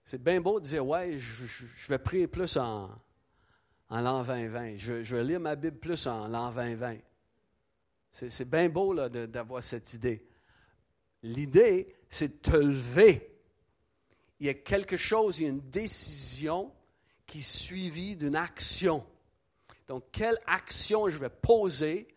C'est 0.03 0.21
bien 0.21 0.41
beau 0.41 0.59
de 0.59 0.65
dire, 0.65 0.85
ouais, 0.85 1.17
je, 1.17 1.87
vais 1.87 1.99
prier 1.99 2.27
plus 2.27 2.57
en, 2.57 2.91
en 3.89 4.01
l'an 4.01 4.23
2020. 4.23 4.75
Je, 4.75 5.03
je, 5.03 5.15
vais 5.15 5.23
lire 5.23 5.39
ma 5.39 5.55
Bible 5.55 5.77
plus 5.77 6.05
en 6.05 6.27
l'an 6.27 6.51
2020. 6.51 6.97
C'est 8.15 8.49
bien 8.49 8.69
beau 8.69 8.95
d'avoir 9.09 9.61
cette 9.61 9.93
idée. 9.93 10.25
L'idée, 11.21 11.95
c'est 12.09 12.27
de 12.27 12.51
te 12.51 12.57
lever 12.57 13.35
il 14.39 14.47
y 14.47 14.49
a 14.49 14.53
quelque 14.53 14.97
chose, 14.97 15.39
il 15.39 15.43
y 15.43 15.45
a 15.47 15.49
une 15.49 15.69
décision 15.69 16.73
qui 17.25 17.39
est 17.39 17.41
suivie 17.41 18.15
d'une 18.15 18.35
action. 18.35 19.05
Donc, 19.87 20.03
quelle 20.11 20.37
action 20.45 21.09
je 21.09 21.17
vais 21.17 21.29
poser 21.29 22.07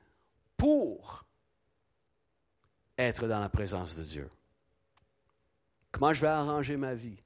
pour 0.57 1.25
être 2.97 3.28
dans 3.28 3.40
la 3.40 3.49
présence 3.49 3.97
de 3.97 4.02
Dieu? 4.02 4.31
Comment 5.93 6.12
je 6.12 6.23
vais 6.23 6.28
arranger 6.28 6.76
ma 6.76 6.95
vie? 6.95 7.19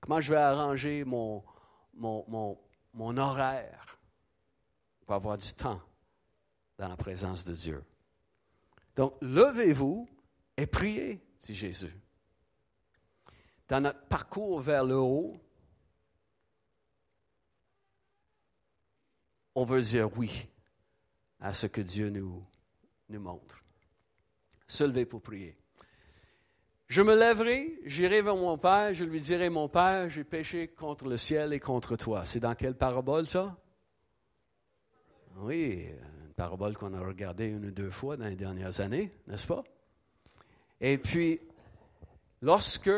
Comment 0.00 0.20
je 0.20 0.30
vais 0.32 0.40
arranger 0.40 1.04
mon, 1.04 1.42
mon, 1.94 2.58
mon 2.92 3.16
horaire 3.16 3.98
pour 5.06 5.14
avoir 5.14 5.38
du 5.38 5.52
temps 5.52 5.80
dans 6.78 6.88
la 6.88 6.96
présence 6.96 7.44
de 7.44 7.54
Dieu? 7.54 7.82
Donc, 8.96 9.14
levez-vous 9.20 10.08
et 10.56 10.66
priez, 10.66 11.20
dit 11.40 11.54
Jésus 11.54 11.92
dans 13.68 13.80
notre 13.80 14.06
parcours 14.06 14.60
vers 14.60 14.84
le 14.84 14.96
haut, 14.96 15.36
on 19.54 19.64
veut 19.64 19.82
dire 19.82 20.16
oui 20.16 20.48
à 21.40 21.52
ce 21.52 21.66
que 21.66 21.80
Dieu 21.80 22.10
nous, 22.10 22.44
nous 23.08 23.20
montre. 23.20 23.62
Se 24.68 24.84
lever 24.84 25.04
pour 25.04 25.22
prier. 25.22 25.56
Je 26.88 27.02
me 27.02 27.16
lèverai, 27.16 27.78
j'irai 27.84 28.22
vers 28.22 28.36
mon 28.36 28.58
Père, 28.58 28.94
je 28.94 29.04
lui 29.04 29.20
dirai, 29.20 29.48
mon 29.48 29.68
Père, 29.68 30.08
j'ai 30.08 30.24
péché 30.24 30.68
contre 30.68 31.06
le 31.06 31.16
ciel 31.16 31.52
et 31.52 31.60
contre 31.60 31.96
toi. 31.96 32.24
C'est 32.24 32.40
dans 32.40 32.54
quelle 32.54 32.76
parabole 32.76 33.26
ça? 33.26 33.56
Oui, 35.36 35.88
une 35.90 36.15
parabole 36.36 36.76
qu'on 36.76 36.92
a 36.92 37.00
regardée 37.00 37.46
une 37.46 37.66
ou 37.66 37.70
deux 37.70 37.90
fois 37.90 38.16
dans 38.16 38.26
les 38.26 38.36
dernières 38.36 38.80
années, 38.80 39.10
n'est-ce 39.26 39.46
pas? 39.46 39.64
Et 40.80 40.98
puis, 40.98 41.40
lorsque 42.42 42.90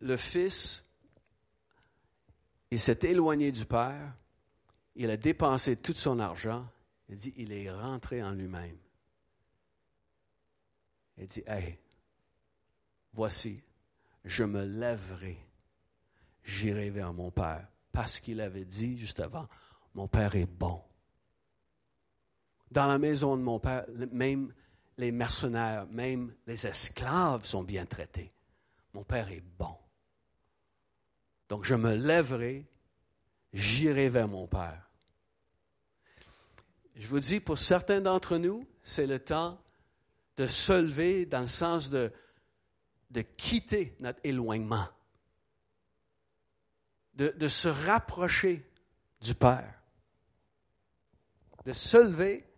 le 0.00 0.16
Fils, 0.16 0.84
il 2.72 2.80
s'est 2.80 2.98
éloigné 3.02 3.52
du 3.52 3.64
Père, 3.64 4.14
il 4.96 5.08
a 5.10 5.16
dépensé 5.16 5.76
tout 5.76 5.94
son 5.94 6.18
argent, 6.18 6.66
il 7.08 7.16
dit, 7.16 7.32
il 7.36 7.52
est 7.52 7.70
rentré 7.70 8.22
en 8.22 8.32
lui-même. 8.32 8.76
Il 11.16 11.26
dit, 11.26 11.42
hey, 11.46 11.78
voici, 13.12 13.62
je 14.24 14.42
me 14.44 14.64
lèverai, 14.64 15.38
j'irai 16.42 16.90
vers 16.90 17.12
mon 17.12 17.30
Père, 17.30 17.68
parce 17.92 18.18
qu'il 18.18 18.40
avait 18.40 18.64
dit 18.64 18.98
juste 18.98 19.20
avant, 19.20 19.48
mon 19.94 20.08
Père 20.08 20.34
est 20.34 20.46
bon. 20.46 20.82
Dans 22.70 22.86
la 22.86 22.98
maison 22.98 23.36
de 23.36 23.42
mon 23.42 23.58
Père, 23.58 23.84
même 24.12 24.52
les 24.96 25.12
mercenaires, 25.12 25.86
même 25.86 26.34
les 26.46 26.66
esclaves 26.66 27.44
sont 27.44 27.64
bien 27.64 27.86
traités. 27.86 28.32
Mon 28.92 29.02
Père 29.02 29.30
est 29.30 29.42
bon. 29.58 29.76
Donc 31.48 31.64
je 31.64 31.74
me 31.74 31.94
lèverai, 31.94 32.66
j'irai 33.52 34.08
vers 34.08 34.28
mon 34.28 34.46
Père. 34.46 34.88
Je 36.94 37.06
vous 37.06 37.20
dis, 37.20 37.40
pour 37.40 37.58
certains 37.58 38.00
d'entre 38.00 38.36
nous, 38.36 38.66
c'est 38.82 39.06
le 39.06 39.18
temps 39.18 39.58
de 40.36 40.46
se 40.46 40.72
lever 40.72 41.26
dans 41.26 41.40
le 41.40 41.46
sens 41.46 41.90
de, 41.90 42.12
de 43.10 43.22
quitter 43.22 43.96
notre 44.00 44.20
éloignement, 44.22 44.86
de, 47.14 47.34
de 47.36 47.48
se 47.48 47.68
rapprocher 47.68 48.70
du 49.20 49.34
Père, 49.34 49.80
de 51.64 51.72
se 51.72 51.96
lever 51.96 52.49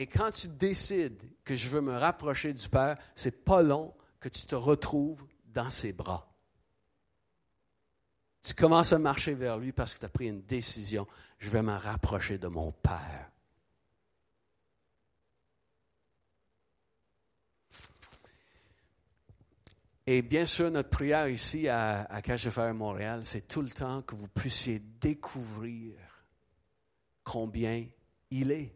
et 0.00 0.06
quand 0.06 0.30
tu 0.30 0.48
décides 0.48 1.20
que 1.44 1.54
je 1.54 1.68
veux 1.68 1.82
me 1.82 1.94
rapprocher 1.94 2.54
du 2.54 2.66
Père, 2.70 2.96
c'est 3.14 3.44
pas 3.44 3.60
long 3.60 3.92
que 4.18 4.30
tu 4.30 4.46
te 4.46 4.54
retrouves 4.54 5.26
dans 5.44 5.68
ses 5.68 5.92
bras. 5.92 6.32
Tu 8.42 8.54
commences 8.54 8.94
à 8.94 8.98
marcher 8.98 9.34
vers 9.34 9.58
lui 9.58 9.72
parce 9.72 9.92
que 9.92 9.98
tu 9.98 10.06
as 10.06 10.08
pris 10.08 10.28
une 10.28 10.40
décision. 10.40 11.06
Je 11.38 11.50
vais 11.50 11.60
me 11.60 11.74
rapprocher 11.74 12.38
de 12.38 12.48
mon 12.48 12.72
Père. 12.72 13.30
Et 20.06 20.22
bien 20.22 20.46
sûr, 20.46 20.70
notre 20.70 20.88
prière 20.88 21.28
ici 21.28 21.68
à, 21.68 22.04
à 22.04 22.22
Cache-Fer 22.22 22.72
Montréal, 22.72 23.26
c'est 23.26 23.46
tout 23.46 23.60
le 23.60 23.68
temps 23.68 24.00
que 24.00 24.14
vous 24.14 24.28
puissiez 24.28 24.78
découvrir 24.78 25.92
combien 27.22 27.86
il 28.30 28.50
est 28.50 28.74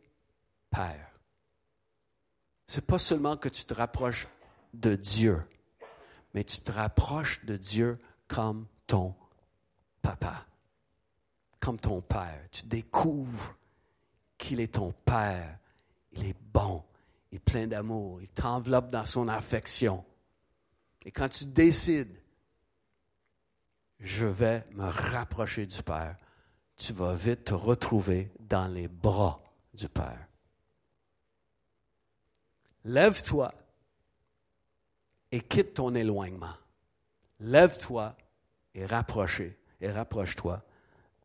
Père. 0.68 1.13
C'est 2.66 2.86
pas 2.86 2.98
seulement 2.98 3.36
que 3.36 3.48
tu 3.48 3.64
te 3.64 3.74
rapproches 3.74 4.28
de 4.72 4.94
Dieu, 4.94 5.42
mais 6.32 6.44
tu 6.44 6.58
te 6.60 6.72
rapproches 6.72 7.44
de 7.44 7.56
Dieu 7.56 7.98
comme 8.26 8.66
ton 8.86 9.14
papa, 10.02 10.46
comme 11.60 11.78
ton 11.78 12.00
père. 12.00 12.40
Tu 12.50 12.64
découvres 12.64 13.54
qu'il 14.38 14.60
est 14.60 14.74
ton 14.74 14.92
père. 15.04 15.58
Il 16.12 16.26
est 16.26 16.36
bon, 16.52 16.82
il 17.32 17.36
est 17.36 17.40
plein 17.40 17.66
d'amour, 17.66 18.20
il 18.22 18.28
t'enveloppe 18.28 18.90
dans 18.90 19.06
son 19.06 19.26
affection. 19.28 20.04
Et 21.04 21.10
quand 21.10 21.28
tu 21.28 21.44
décides, 21.44 22.14
je 24.00 24.26
vais 24.26 24.64
me 24.72 24.84
rapprocher 24.84 25.66
du 25.66 25.82
Père, 25.82 26.16
tu 26.76 26.92
vas 26.92 27.14
vite 27.14 27.44
te 27.44 27.54
retrouver 27.54 28.32
dans 28.40 28.68
les 28.68 28.88
bras 28.88 29.42
du 29.72 29.88
Père. 29.88 30.28
Lève-toi 32.84 33.54
et 35.32 35.40
quitte 35.40 35.74
ton 35.74 35.94
éloignement. 35.94 36.54
Lève-toi 37.40 38.16
et 38.74 38.86
rapproche, 38.86 39.42
et 39.80 39.90
rapproche-toi 39.90 40.62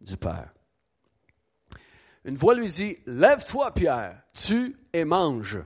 du 0.02 0.18
Père. 0.18 0.54
Une 2.26 2.36
voix 2.36 2.56
lui 2.56 2.68
dit, 2.68 2.98
Lève-toi, 3.06 3.74
Pierre, 3.74 4.22
tue 4.34 4.78
et 4.94 5.06
mange. 5.06 5.60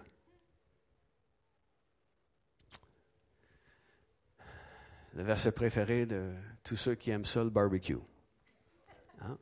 Le 5.13 5.23
verset 5.23 5.51
préféré 5.51 6.05
de 6.05 6.33
tous 6.63 6.75
ceux 6.75 6.95
qui 6.95 7.11
aiment 7.11 7.25
ça, 7.25 7.43
le 7.43 7.51
barbecue. 7.51 7.97
Hein? 9.21 9.37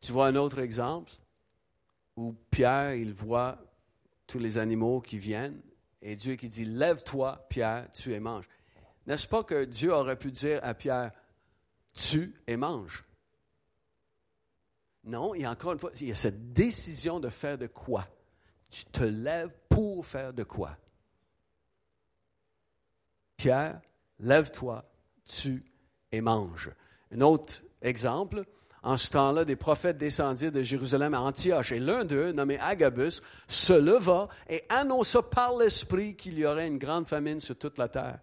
Tu 0.00 0.12
vois 0.12 0.26
un 0.26 0.36
autre 0.36 0.58
exemple? 0.58 1.12
Où 2.18 2.34
Pierre, 2.50 2.94
il 2.94 3.14
voit 3.14 3.58
tous 4.26 4.40
les 4.40 4.58
animaux 4.58 5.00
qui 5.00 5.18
viennent 5.18 5.62
et 6.02 6.16
Dieu 6.16 6.34
qui 6.34 6.48
dit, 6.48 6.64
lève-toi, 6.64 7.46
Pierre, 7.48 7.88
tue 7.92 8.12
et 8.12 8.18
mange. 8.18 8.48
N'est-ce 9.06 9.28
pas 9.28 9.44
que 9.44 9.64
Dieu 9.64 9.92
aurait 9.92 10.18
pu 10.18 10.32
dire 10.32 10.58
à 10.64 10.74
Pierre, 10.74 11.12
tue 11.92 12.34
et 12.48 12.56
mange? 12.56 13.04
Non, 15.04 15.32
il 15.32 15.42
y 15.42 15.44
a 15.44 15.50
encore 15.52 15.72
une 15.72 15.78
fois, 15.78 15.92
il 16.00 16.08
y 16.08 16.12
a 16.12 16.16
cette 16.16 16.52
décision 16.52 17.20
de 17.20 17.28
faire 17.28 17.56
de 17.56 17.68
quoi? 17.68 18.04
Tu 18.68 18.84
te 18.86 19.04
lèves 19.04 19.56
pour 19.68 20.04
faire 20.04 20.34
de 20.34 20.42
quoi? 20.42 20.76
Pierre, 23.36 23.80
lève-toi, 24.18 24.84
tue 25.24 25.64
et 26.10 26.20
mange. 26.20 26.72
Un 27.12 27.20
autre 27.20 27.62
exemple, 27.80 28.44
en 28.82 28.96
ce 28.96 29.10
temps-là, 29.10 29.44
des 29.44 29.56
prophètes 29.56 29.98
descendirent 29.98 30.52
de 30.52 30.62
Jérusalem 30.62 31.14
à 31.14 31.20
Antioche, 31.20 31.72
et 31.72 31.80
l'un 31.80 32.04
d'eux, 32.04 32.32
nommé 32.32 32.58
Agabus, 32.60 33.20
se 33.48 33.72
leva 33.72 34.28
et 34.48 34.62
annonça 34.68 35.22
par 35.22 35.56
l'Esprit 35.56 36.16
qu'il 36.16 36.38
y 36.38 36.46
aurait 36.46 36.68
une 36.68 36.78
grande 36.78 37.06
famine 37.06 37.40
sur 37.40 37.58
toute 37.58 37.78
la 37.78 37.88
terre. 37.88 38.20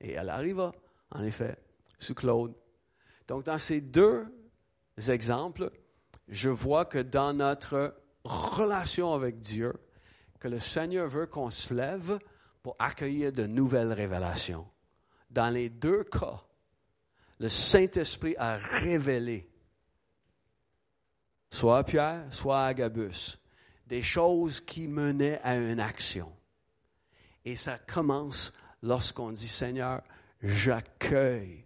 Et 0.00 0.12
elle 0.12 0.28
arriva, 0.28 0.72
en 1.10 1.22
effet, 1.22 1.56
sous 1.98 2.14
Claude. 2.14 2.54
Donc, 3.28 3.44
dans 3.44 3.58
ces 3.58 3.80
deux 3.80 4.26
exemples, 5.08 5.70
je 6.28 6.50
vois 6.50 6.84
que 6.84 6.98
dans 6.98 7.32
notre 7.32 7.94
relation 8.24 9.14
avec 9.14 9.40
Dieu, 9.40 9.72
que 10.38 10.48
le 10.48 10.60
Seigneur 10.60 11.08
veut 11.08 11.26
qu'on 11.26 11.50
se 11.50 11.72
lève 11.72 12.18
pour 12.62 12.76
accueillir 12.78 13.32
de 13.32 13.46
nouvelles 13.46 13.92
révélations. 13.92 14.66
Dans 15.30 15.48
les 15.48 15.70
deux 15.70 16.04
cas, 16.04 16.42
le 17.40 17.48
Saint-Esprit 17.48 18.34
a 18.38 18.56
révélé 18.56 19.50
soit 21.54 21.78
à 21.78 21.84
Pierre, 21.84 22.26
soit 22.30 22.64
à 22.64 22.66
Agabus, 22.66 23.38
des 23.86 24.02
choses 24.02 24.60
qui 24.60 24.88
menaient 24.88 25.40
à 25.42 25.56
une 25.56 25.78
action. 25.78 26.32
Et 27.44 27.54
ça 27.54 27.78
commence 27.78 28.52
lorsqu'on 28.82 29.30
dit, 29.30 29.46
Seigneur, 29.46 30.02
j'accueille, 30.42 31.64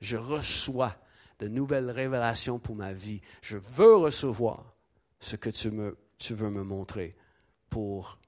je 0.00 0.16
reçois 0.16 0.94
de 1.40 1.48
nouvelles 1.48 1.90
révélations 1.90 2.60
pour 2.60 2.76
ma 2.76 2.92
vie. 2.92 3.20
Je 3.42 3.56
veux 3.56 3.96
recevoir 3.96 4.72
ce 5.18 5.34
que 5.34 5.50
tu, 5.50 5.72
tu 6.16 6.34
veux 6.34 6.50
me 6.50 6.62
montrer 6.62 7.16
pour 7.70 8.20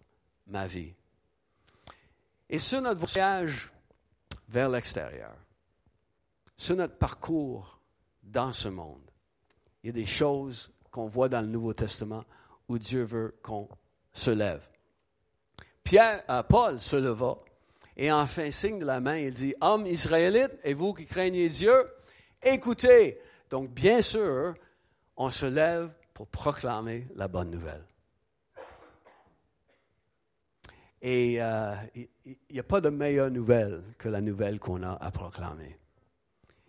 ma 0.49 0.66
vie. 0.66 0.92
Et 2.51 2.59
sur 2.59 2.81
notre 2.81 3.07
voyage 3.07 3.71
vers 4.49 4.69
l'extérieur, 4.69 5.37
sur 6.57 6.75
notre 6.75 6.99
parcours 6.99 7.81
dans 8.25 8.53
ce 8.53 8.69
monde, 8.69 9.09
il 9.85 9.87
y 9.87 9.90
a 9.90 9.92
des 9.92 10.05
choses 10.05 10.73
qu'on 10.96 11.09
voit 11.09 11.28
dans 11.28 11.42
le 11.42 11.46
Nouveau 11.46 11.74
Testament 11.74 12.24
où 12.70 12.78
Dieu 12.78 13.04
veut 13.04 13.38
qu'on 13.42 13.68
se 14.14 14.30
lève. 14.30 14.66
Pierre, 15.85 16.24
euh, 16.30 16.42
Paul 16.42 16.80
se 16.80 16.96
leva 16.96 17.37
et 17.98 18.11
en 18.11 18.24
fait 18.24 18.50
signe 18.50 18.78
de 18.78 18.87
la 18.87 18.98
main, 19.00 19.18
il 19.18 19.35
dit, 19.35 19.54
Hommes 19.61 19.87
israélites 19.87 20.59
et 20.64 20.72
vous 20.72 20.94
qui 20.94 21.04
craignez 21.04 21.50
Dieu, 21.50 21.87
écoutez. 22.42 23.20
Donc 23.50 23.68
bien 23.72 24.00
sûr, 24.00 24.54
on 25.18 25.28
se 25.28 25.44
lève 25.44 25.92
pour 26.14 26.28
proclamer 26.28 27.06
la 27.14 27.28
bonne 27.28 27.50
nouvelle. 27.50 27.85
Et 31.02 31.42
euh, 31.42 31.74
il 31.94 32.09
n'y 32.50 32.59
a 32.59 32.62
pas 32.62 32.80
de 32.80 32.88
meilleure 32.88 33.30
nouvelle 33.30 33.82
que 33.98 34.09
la 34.09 34.22
nouvelle 34.22 34.59
qu'on 34.59 34.82
a 34.82 34.92
à 34.92 35.11
proclamer. 35.11 35.78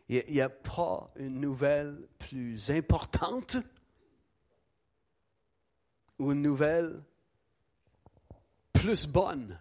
Il 0.09 0.21
n'y 0.29 0.41
a 0.41 0.49
pas 0.49 1.13
une 1.15 1.39
nouvelle 1.39 1.97
plus 2.19 2.69
importante 2.71 3.55
ou 6.19 6.31
une 6.31 6.41
nouvelle 6.41 7.01
plus 8.73 9.07
bonne 9.07 9.59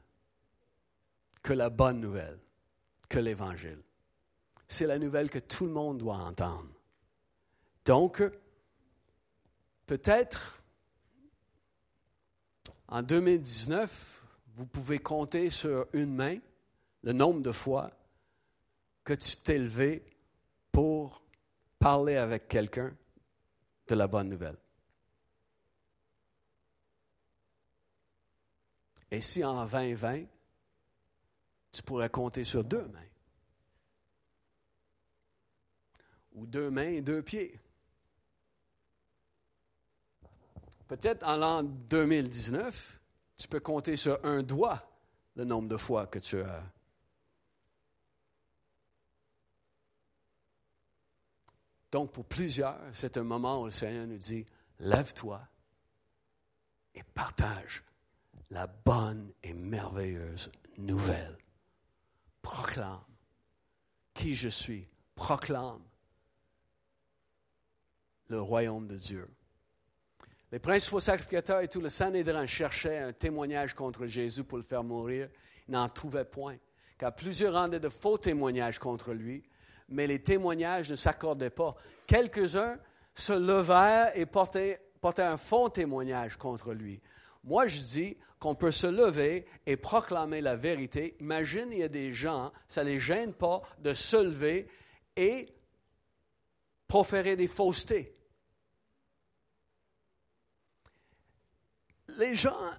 que 1.42 1.52
la 1.52 1.70
bonne 1.70 2.00
nouvelle, 2.00 2.38
que 3.08 3.18
l'Évangile. 3.18 3.82
C'est 4.68 4.86
la 4.86 4.98
nouvelle 4.98 5.30
que 5.30 5.38
tout 5.38 5.66
le 5.66 5.72
monde 5.72 5.98
doit 5.98 6.16
entendre. 6.16 6.68
Donc, 7.84 8.22
peut-être 9.86 10.60
en 12.88 13.02
2019, 13.02 14.24
vous 14.56 14.66
pouvez 14.66 14.98
compter 14.98 15.50
sur 15.50 15.86
une 15.92 16.14
main 16.14 16.38
le 17.02 17.12
nombre 17.12 17.40
de 17.40 17.52
fois 17.52 17.90
que 19.04 19.12
tu 19.12 19.36
t'es 19.36 19.58
levé 19.58 20.04
pour 20.72 21.22
parler 21.78 22.16
avec 22.16 22.48
quelqu'un 22.48 22.92
de 23.88 23.94
la 23.94 24.08
bonne 24.08 24.28
nouvelle. 24.28 24.56
Et 29.10 29.20
si 29.20 29.44
en 29.44 29.64
2020, 29.64 30.24
tu 31.72 31.82
pourrais 31.82 32.10
compter 32.10 32.44
sur 32.44 32.64
deux 32.64 32.86
mains, 32.88 33.00
ou 36.32 36.46
deux 36.46 36.70
mains 36.70 36.82
et 36.82 37.02
deux 37.02 37.22
pieds. 37.22 37.58
Peut-être 40.88 41.26
en 41.26 41.36
l'an 41.36 41.62
2019, 41.62 43.00
tu 43.36 43.48
peux 43.48 43.60
compter 43.60 43.96
sur 43.96 44.24
un 44.24 44.42
doigt 44.42 44.88
le 45.34 45.44
nombre 45.44 45.68
de 45.68 45.76
fois 45.76 46.06
que 46.06 46.18
tu 46.18 46.40
as. 46.40 46.62
Donc, 51.92 52.12
pour 52.12 52.24
plusieurs, 52.24 52.78
c'est 52.92 53.16
un 53.16 53.22
moment 53.22 53.62
où 53.62 53.64
le 53.66 53.70
Seigneur 53.70 54.06
nous 54.06 54.18
dit, 54.18 54.44
lève-toi 54.78 55.40
et 56.94 57.02
partage 57.02 57.82
la 58.50 58.66
bonne 58.66 59.32
et 59.42 59.52
merveilleuse 59.52 60.50
nouvelle. 60.78 61.36
proclame 62.42 63.00
qui 64.14 64.34
je 64.34 64.48
suis, 64.48 64.88
proclame 65.14 65.82
le 68.28 68.40
royaume 68.40 68.86
de 68.86 68.96
Dieu. 68.96 69.28
Les 70.52 70.58
principaux 70.58 71.00
sacrificateurs 71.00 71.60
et 71.60 71.68
tout 71.68 71.80
le 71.80 71.88
Sanhédrin 71.88 72.46
cherchaient 72.46 72.98
un 72.98 73.12
témoignage 73.12 73.74
contre 73.74 74.06
Jésus 74.06 74.44
pour 74.44 74.58
le 74.58 74.64
faire 74.64 74.84
mourir. 74.84 75.28
Ils 75.68 75.72
n'en 75.72 75.88
trouvaient 75.88 76.24
point, 76.24 76.56
car 76.98 77.14
plusieurs 77.14 77.54
rendaient 77.54 77.80
de 77.80 77.88
faux 77.88 78.16
témoignages 78.16 78.78
contre 78.78 79.12
lui, 79.12 79.42
mais 79.88 80.06
les 80.06 80.22
témoignages 80.22 80.90
ne 80.90 80.96
s'accordaient 80.96 81.50
pas. 81.50 81.74
Quelques-uns 82.06 82.78
se 83.14 83.32
levèrent 83.32 84.16
et 84.16 84.24
portaient, 84.24 84.80
portaient 85.00 85.22
un 85.22 85.36
faux 85.36 85.68
témoignage 85.68 86.36
contre 86.36 86.72
lui. 86.72 87.00
Moi, 87.46 87.66
je 87.66 87.80
dis 87.80 88.16
qu'on 88.38 88.54
peut 88.54 88.72
se 88.72 88.86
lever 88.86 89.46
et 89.64 89.76
proclamer 89.76 90.40
la 90.40 90.56
vérité. 90.56 91.16
Imagine, 91.20 91.68
il 91.72 91.78
y 91.78 91.82
a 91.82 91.88
des 91.88 92.12
gens, 92.12 92.52
ça 92.68 92.84
ne 92.84 92.90
les 92.90 93.00
gêne 93.00 93.32
pas 93.32 93.62
de 93.78 93.94
se 93.94 94.16
lever 94.16 94.68
et 95.16 95.48
proférer 96.88 97.36
des 97.36 97.48
faussetés. 97.48 98.16
les 102.18 102.36
gens, 102.36 102.70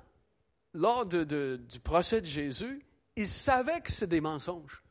lors 0.73 1.05
du 1.05 1.79
procès 1.83 2.21
de 2.21 2.25
Jésus, 2.25 2.85
ils 3.15 3.27
savaient 3.27 3.81
que 3.81 3.91
c'est 3.91 4.07
des 4.07 4.21
mensonges. 4.21 4.83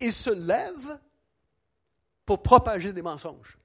Ils 0.00 0.12
se 0.12 0.30
lèvent 0.30 1.00
pour 2.24 2.42
propager 2.42 2.92
des 2.92 3.02
mensonges 3.02 3.58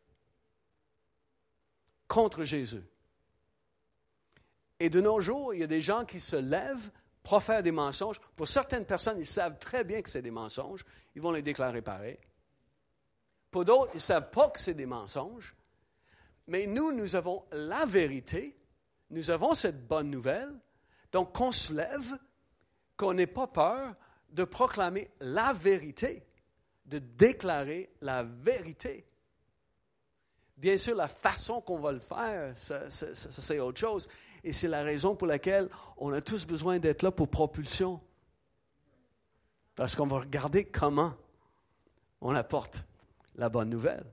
contre 2.08 2.44
Jésus. 2.44 2.84
Et 4.80 4.90
de 4.90 5.02
nos 5.02 5.22
jours, 5.22 5.54
il 5.54 5.62
y 5.62 5.64
a 5.64 5.68
des 5.68 5.82
gens 5.82 6.06
qui 6.06 6.20
se 6.20 6.36
lèvent, 6.36 6.92
profèrent 7.22 7.64
des 7.64 7.72
mensonges. 7.72 8.20
Pour 8.36 8.48
certaines 8.48 8.86
personnes, 8.86 9.20
ils 9.20 9.26
savent 9.26 9.58
très 9.60 9.84
bien 9.84 10.02
que 10.02 10.10
c'est 10.10 10.22
des 10.22 10.32
mensonges. 10.32 10.84
Ils 11.16 11.22
vont 11.22 11.32
les 11.32 11.42
déclarer 11.42 11.82
pareil. 11.82 12.18
Pour 13.50 13.66
d'autres, 13.66 13.92
ils 13.94 13.98
ne 13.98 14.02
savent 14.02 14.32
pas 14.32 14.50
que 14.50 14.60
c'est 14.60 14.74
des 14.74 14.86
mensonges. 14.86 15.56
Mais 16.48 16.66
nous, 16.68 16.92
nous 16.92 17.16
avons 17.16 17.46
la 17.52 17.86
vérité, 17.86 18.58
nous 19.12 19.30
avons 19.30 19.54
cette 19.54 19.88
bonne 19.88 20.10
nouvelle, 20.10 20.54
donc 21.12 21.34
qu'on 21.34 21.52
se 21.52 21.72
lève, 21.72 22.18
qu'on 22.98 23.14
n'ait 23.14 23.28
pas 23.28 23.48
peur 23.48 23.96
de 24.30 24.44
proclamer 24.44 25.08
la 25.22 25.54
vérité, 25.54 26.26
de 26.86 27.00
déclarer 27.00 27.92
la 28.02 28.24
vérité. 28.24 29.06
Bien 30.58 30.78
sûr, 30.78 30.96
la 30.96 31.08
façon 31.08 31.62
qu'on 31.62 31.80
va 31.80 31.92
le 31.92 32.00
faire, 32.00 32.54
c'est 32.58 33.60
autre 33.60 33.80
chose. 33.80 34.08
Et 34.44 34.52
c'est 34.52 34.68
la 34.68 34.84
raison 34.84 35.16
pour 35.16 35.28
laquelle 35.28 35.70
on 35.98 36.12
a 36.12 36.22
tous 36.22 36.46
besoin 36.46 36.80
d'être 36.80 37.02
là 37.02 37.12
pour 37.12 37.30
propulsion. 37.30 38.02
Parce 39.76 39.96
qu'on 39.96 40.08
va 40.08 40.20
regarder 40.20 40.66
comment 40.66 41.16
on 42.22 42.36
apporte 42.36 42.86
la 43.36 43.50
bonne 43.50 43.70
nouvelle. 43.70 44.06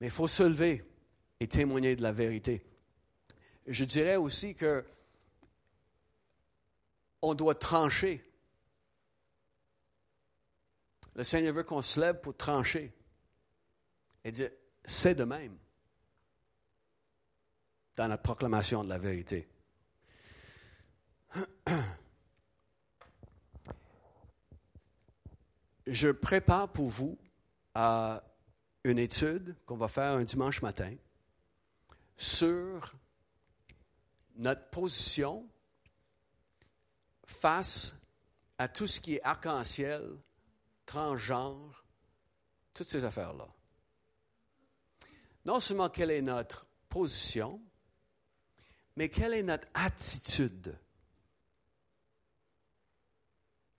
Mais 0.00 0.08
il 0.08 0.12
faut 0.12 0.26
se 0.26 0.42
lever 0.42 0.84
et 1.40 1.48
témoigner 1.48 1.96
de 1.96 2.02
la 2.02 2.12
vérité. 2.12 2.64
Je 3.66 3.84
dirais 3.84 4.16
aussi 4.16 4.54
que 4.54 4.84
on 7.22 7.34
doit 7.34 7.54
trancher. 7.54 8.24
Le 11.14 11.24
Seigneur 11.24 11.54
veut 11.54 11.64
qu'on 11.64 11.82
se 11.82 11.98
lève 11.98 12.20
pour 12.20 12.36
trancher 12.36 12.92
et 14.24 14.30
dire 14.30 14.50
c'est 14.84 15.14
de 15.14 15.24
même 15.24 15.56
dans 17.98 18.06
la 18.06 18.16
proclamation 18.16 18.84
de 18.84 18.88
la 18.88 18.98
vérité. 18.98 19.48
Je 25.84 26.10
prépare 26.10 26.68
pour 26.68 26.86
vous 26.86 27.18
une 28.84 29.00
étude 29.00 29.56
qu'on 29.66 29.76
va 29.76 29.88
faire 29.88 30.12
un 30.12 30.22
dimanche 30.22 30.62
matin 30.62 30.94
sur 32.16 32.94
notre 34.36 34.70
position 34.70 35.48
face 37.26 37.96
à 38.58 38.68
tout 38.68 38.86
ce 38.86 39.00
qui 39.00 39.16
est 39.16 39.22
arc-en-ciel, 39.24 40.08
transgenre, 40.86 41.84
toutes 42.74 42.88
ces 42.88 43.04
affaires-là. 43.04 43.48
Non 45.44 45.58
seulement 45.58 45.88
quelle 45.88 46.12
est 46.12 46.22
notre 46.22 46.68
position, 46.88 47.60
mais 48.98 49.08
quelle 49.08 49.34
est 49.34 49.42
notre 49.42 49.68
attitude? 49.74 50.76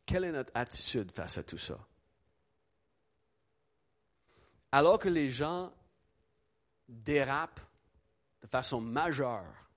Quelle 0.05 0.23
est 0.23 0.31
notre 0.31 0.51
attitude 0.55 1.11
face 1.11 1.37
à 1.37 1.43
tout 1.43 1.57
ça? 1.57 1.77
alors 4.71 4.99
que 4.99 5.09
les 5.09 5.29
gens 5.29 5.73
dérapent 6.87 7.61
de 8.41 8.47
façon 8.47 8.79
majeure 8.79 9.69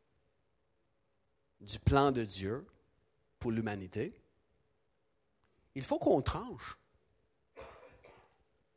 du 1.61 1.79
plan 1.79 2.13
de 2.13 2.25
Dieu 2.25 2.67
pour 3.39 3.51
l'humanité, 3.51 4.15
il 5.75 5.83
faut 5.83 5.99
qu'on 5.99 6.21
tranche. 6.21 6.77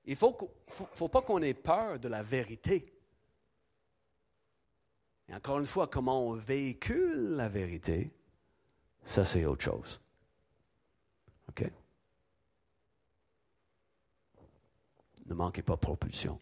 Il 0.05 0.11
ne 0.11 0.15
faut, 0.15 0.37
faut, 0.67 1.09
pas 1.09 1.21
qu'on 1.21 1.41
ait 1.41 1.53
peur 1.53 1.99
de 1.99 2.07
la 2.07 2.21
vérité. 2.21 2.94
Et 5.29 5.33
encore 5.33 5.59
une 5.59 5.65
fois, 5.65 5.87
comment 5.87 6.27
on 6.27 6.33
véhicule 6.33 7.35
la 7.35 7.49
vérité, 7.49 8.11
ça 9.03 9.25
c'est 9.25 9.45
autre 9.45 9.63
chose. 9.63 9.99
OK? 11.49 11.71
Ne 15.25 15.33
manquez 15.33 15.63
pas 15.63 15.77
propulsion. 15.77 16.39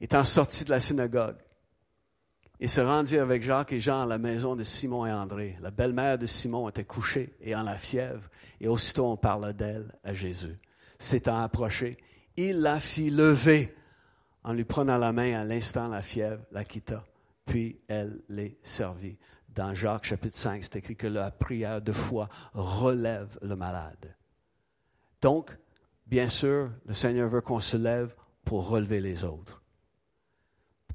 Étant 0.00 0.24
sorti 0.24 0.64
de 0.64 0.70
la 0.70 0.78
synagogue, 0.78 1.36
il 2.60 2.68
se 2.68 2.80
rendit 2.80 3.18
avec 3.18 3.42
Jacques 3.42 3.72
et 3.72 3.80
Jean 3.80 4.02
à 4.02 4.06
la 4.06 4.18
maison 4.18 4.56
de 4.56 4.64
Simon 4.64 5.06
et 5.06 5.12
André. 5.12 5.56
La 5.60 5.70
belle-mère 5.70 6.18
de 6.18 6.26
Simon 6.26 6.68
était 6.68 6.84
couchée 6.84 7.36
et 7.40 7.54
en 7.54 7.62
la 7.62 7.78
fièvre, 7.78 8.28
et 8.60 8.68
aussitôt 8.68 9.06
on 9.06 9.16
parla 9.16 9.52
d'elle 9.52 9.92
à 10.02 10.12
Jésus. 10.12 10.58
S'étant 10.98 11.38
approché, 11.38 11.98
il 12.36 12.60
la 12.60 12.80
fit 12.80 13.10
lever 13.10 13.74
en 14.48 14.54
lui 14.54 14.64
prenant 14.64 14.96
la 14.96 15.12
main 15.12 15.38
à 15.38 15.44
l'instant 15.44 15.88
la 15.88 16.00
fièvre 16.00 16.42
la 16.52 16.64
quitta, 16.64 17.04
puis 17.44 17.78
elle 17.86 18.22
les 18.30 18.58
servit. 18.62 19.18
Dans 19.46 19.74
Jacques 19.74 20.06
chapitre 20.06 20.38
5, 20.38 20.64
c'est 20.64 20.76
écrit 20.76 20.96
que 20.96 21.06
la 21.06 21.30
prière 21.30 21.82
de 21.82 21.92
foi 21.92 22.30
relève 22.54 23.38
le 23.42 23.56
malade. 23.56 24.16
Donc, 25.20 25.54
bien 26.06 26.30
sûr, 26.30 26.70
le 26.86 26.94
Seigneur 26.94 27.28
veut 27.28 27.42
qu'on 27.42 27.60
se 27.60 27.76
lève 27.76 28.14
pour 28.42 28.68
relever 28.68 29.02
les 29.02 29.22
autres. 29.22 29.62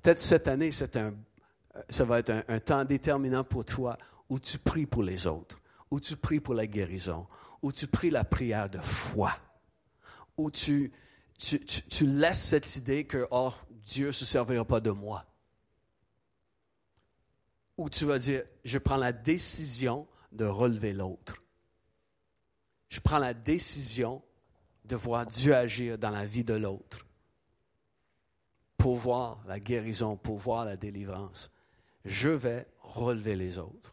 Peut-être 0.01 0.17
cette 0.17 0.47
année, 0.47 0.71
un, 0.95 1.13
ça 1.89 2.05
va 2.05 2.19
être 2.19 2.43
un, 2.47 2.59
temps 2.59 2.85
déterminant 2.85 3.43
pour 3.43 3.65
toi 3.65 3.99
où 4.29 4.39
tu 4.39 4.57
pries 4.57 4.87
pour 4.87 5.03
les 5.03 5.27
autres, 5.27 5.61
où 5.91 5.99
tu 5.99 6.15
pries 6.15 6.39
pour 6.39 6.55
la 6.55 6.65
guérison, 6.65 7.27
où 7.61 7.71
tu 7.71 7.85
pries 7.85 8.09
la 8.09 8.23
prière 8.23 8.67
de 8.67 8.79
foi, 8.79 9.31
où 10.37 10.49
tu, 10.49 10.91
tu, 11.43 12.05
laisses 12.05 12.43
cette 12.43 12.75
idée 12.77 13.05
que, 13.05 13.27
oh, 13.31 13.53
Dieu 13.85 14.07
ne 14.07 14.11
se 14.11 14.25
servira 14.25 14.63
pas 14.63 14.79
de 14.79 14.91
moi. 14.91 15.25
Où 17.77 17.89
tu 17.89 18.05
vas 18.05 18.19
dire, 18.19 18.43
je 18.63 18.77
prends 18.77 18.97
la 18.97 19.11
décision 19.11 20.07
de 20.31 20.45
relever 20.45 20.93
l'autre. 20.93 21.43
Je 22.87 22.99
prends 22.99 23.19
la 23.19 23.33
décision 23.33 24.23
de 24.85 24.95
voir 24.95 25.25
Dieu 25.25 25.55
agir 25.55 25.97
dans 25.97 26.11
la 26.11 26.25
vie 26.25 26.43
de 26.43 26.53
l'autre, 26.53 27.05
pour 28.77 28.95
voir 28.95 29.43
la 29.47 29.59
guérison, 29.59 30.17
pour 30.17 30.37
voir 30.37 30.65
la 30.65 30.77
délivrance. 30.77 31.51
Je 32.05 32.29
vais 32.29 32.67
relever 32.79 33.35
les 33.35 33.57
autres. 33.57 33.92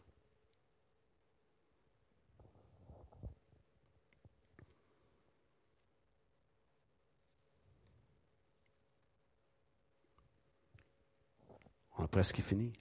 On 12.01 12.05
a 12.05 12.09
presque 12.09 12.41
fini. 12.41 12.73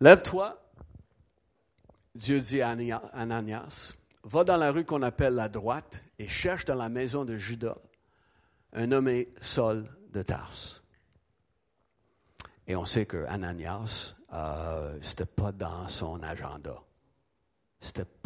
Lève-toi, 0.00 0.62
Dieu 2.14 2.40
dit 2.40 2.62
à 2.62 2.76
Ananias, 3.12 3.94
va 4.22 4.44
dans 4.44 4.56
la 4.56 4.70
rue 4.70 4.84
qu'on 4.84 5.02
appelle 5.02 5.34
la 5.34 5.48
droite 5.48 6.04
et 6.20 6.28
cherche 6.28 6.64
dans 6.64 6.76
la 6.76 6.88
maison 6.88 7.24
de 7.24 7.36
Judas 7.36 7.78
un 8.72 8.86
nommé 8.86 9.34
Saul 9.40 9.84
de 10.12 10.22
Tarse. 10.22 10.80
Et 12.68 12.76
on 12.76 12.84
sait 12.84 13.06
que 13.06 13.24
Ananias, 13.26 14.14
euh, 14.32 14.96
ce 15.02 15.08
n'était 15.08 15.26
pas 15.26 15.50
dans 15.50 15.88
son 15.88 16.22
agenda. 16.22 16.80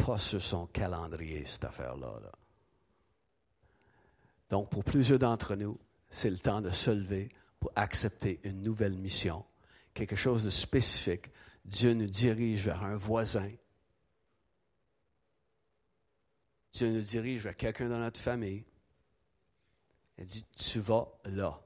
Pas 0.05 0.17
sur 0.17 0.41
son 0.41 0.67
calendrier, 0.67 1.45
cette 1.45 1.65
affaire-là. 1.65 2.19
Donc, 4.49 4.69
pour 4.69 4.83
plusieurs 4.83 5.19
d'entre 5.19 5.55
nous, 5.55 5.79
c'est 6.09 6.29
le 6.29 6.37
temps 6.37 6.61
de 6.61 6.69
se 6.69 6.91
lever 6.91 7.29
pour 7.59 7.71
accepter 7.75 8.39
une 8.43 8.61
nouvelle 8.61 8.97
mission, 8.97 9.45
quelque 9.93 10.15
chose 10.15 10.43
de 10.43 10.49
spécifique. 10.49 11.31
Dieu 11.63 11.93
nous 11.93 12.07
dirige 12.07 12.65
vers 12.65 12.83
un 12.83 12.95
voisin. 12.95 13.49
Dieu 16.73 16.91
nous 16.91 17.01
dirige 17.01 17.43
vers 17.43 17.55
quelqu'un 17.55 17.89
dans 17.89 17.99
notre 17.99 18.19
famille. 18.19 18.63
Il 20.17 20.25
dit, 20.25 20.45
tu 20.55 20.79
vas 20.79 21.07
là. 21.25 21.61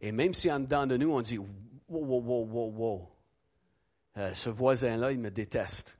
Et 0.00 0.12
même 0.12 0.34
si 0.34 0.50
en 0.50 0.60
dedans 0.60 0.86
de 0.86 0.96
nous, 0.96 1.10
on 1.10 1.20
dit, 1.22 1.38
wow, 1.38 1.48
wow, 1.88 2.20
wow, 2.20 2.44
wow, 2.44 2.70
wow, 2.70 3.10
euh, 4.16 4.34
ce 4.34 4.50
voisin-là, 4.50 5.12
il 5.12 5.18
me 5.18 5.30
déteste. 5.30 5.98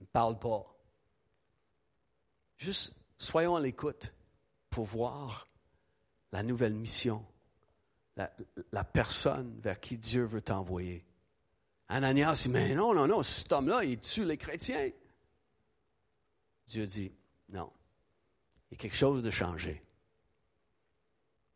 Ne 0.00 0.06
parle 0.06 0.38
pas. 0.38 0.66
Juste 2.56 2.94
soyons 3.18 3.56
à 3.56 3.60
l'écoute 3.60 4.12
pour 4.70 4.84
voir 4.84 5.48
la 6.32 6.42
nouvelle 6.42 6.74
mission, 6.74 7.24
la, 8.16 8.30
la, 8.72 8.84
personne 8.84 9.58
vers 9.60 9.80
qui 9.80 9.98
Dieu 9.98 10.24
veut 10.24 10.42
t'envoyer. 10.42 11.04
Ananias 11.88 12.42
dit, 12.44 12.48
mais 12.50 12.74
non, 12.74 12.94
non, 12.94 13.08
non, 13.08 13.22
cet 13.22 13.50
homme-là, 13.50 13.84
il 13.84 13.98
tue 13.98 14.24
les 14.24 14.36
chrétiens. 14.36 14.90
Dieu 16.66 16.86
dit, 16.86 17.12
non, 17.48 17.72
il 18.70 18.74
y 18.74 18.76
a 18.76 18.78
quelque 18.78 18.96
chose 18.96 19.22
de 19.22 19.30
changé. 19.30 19.82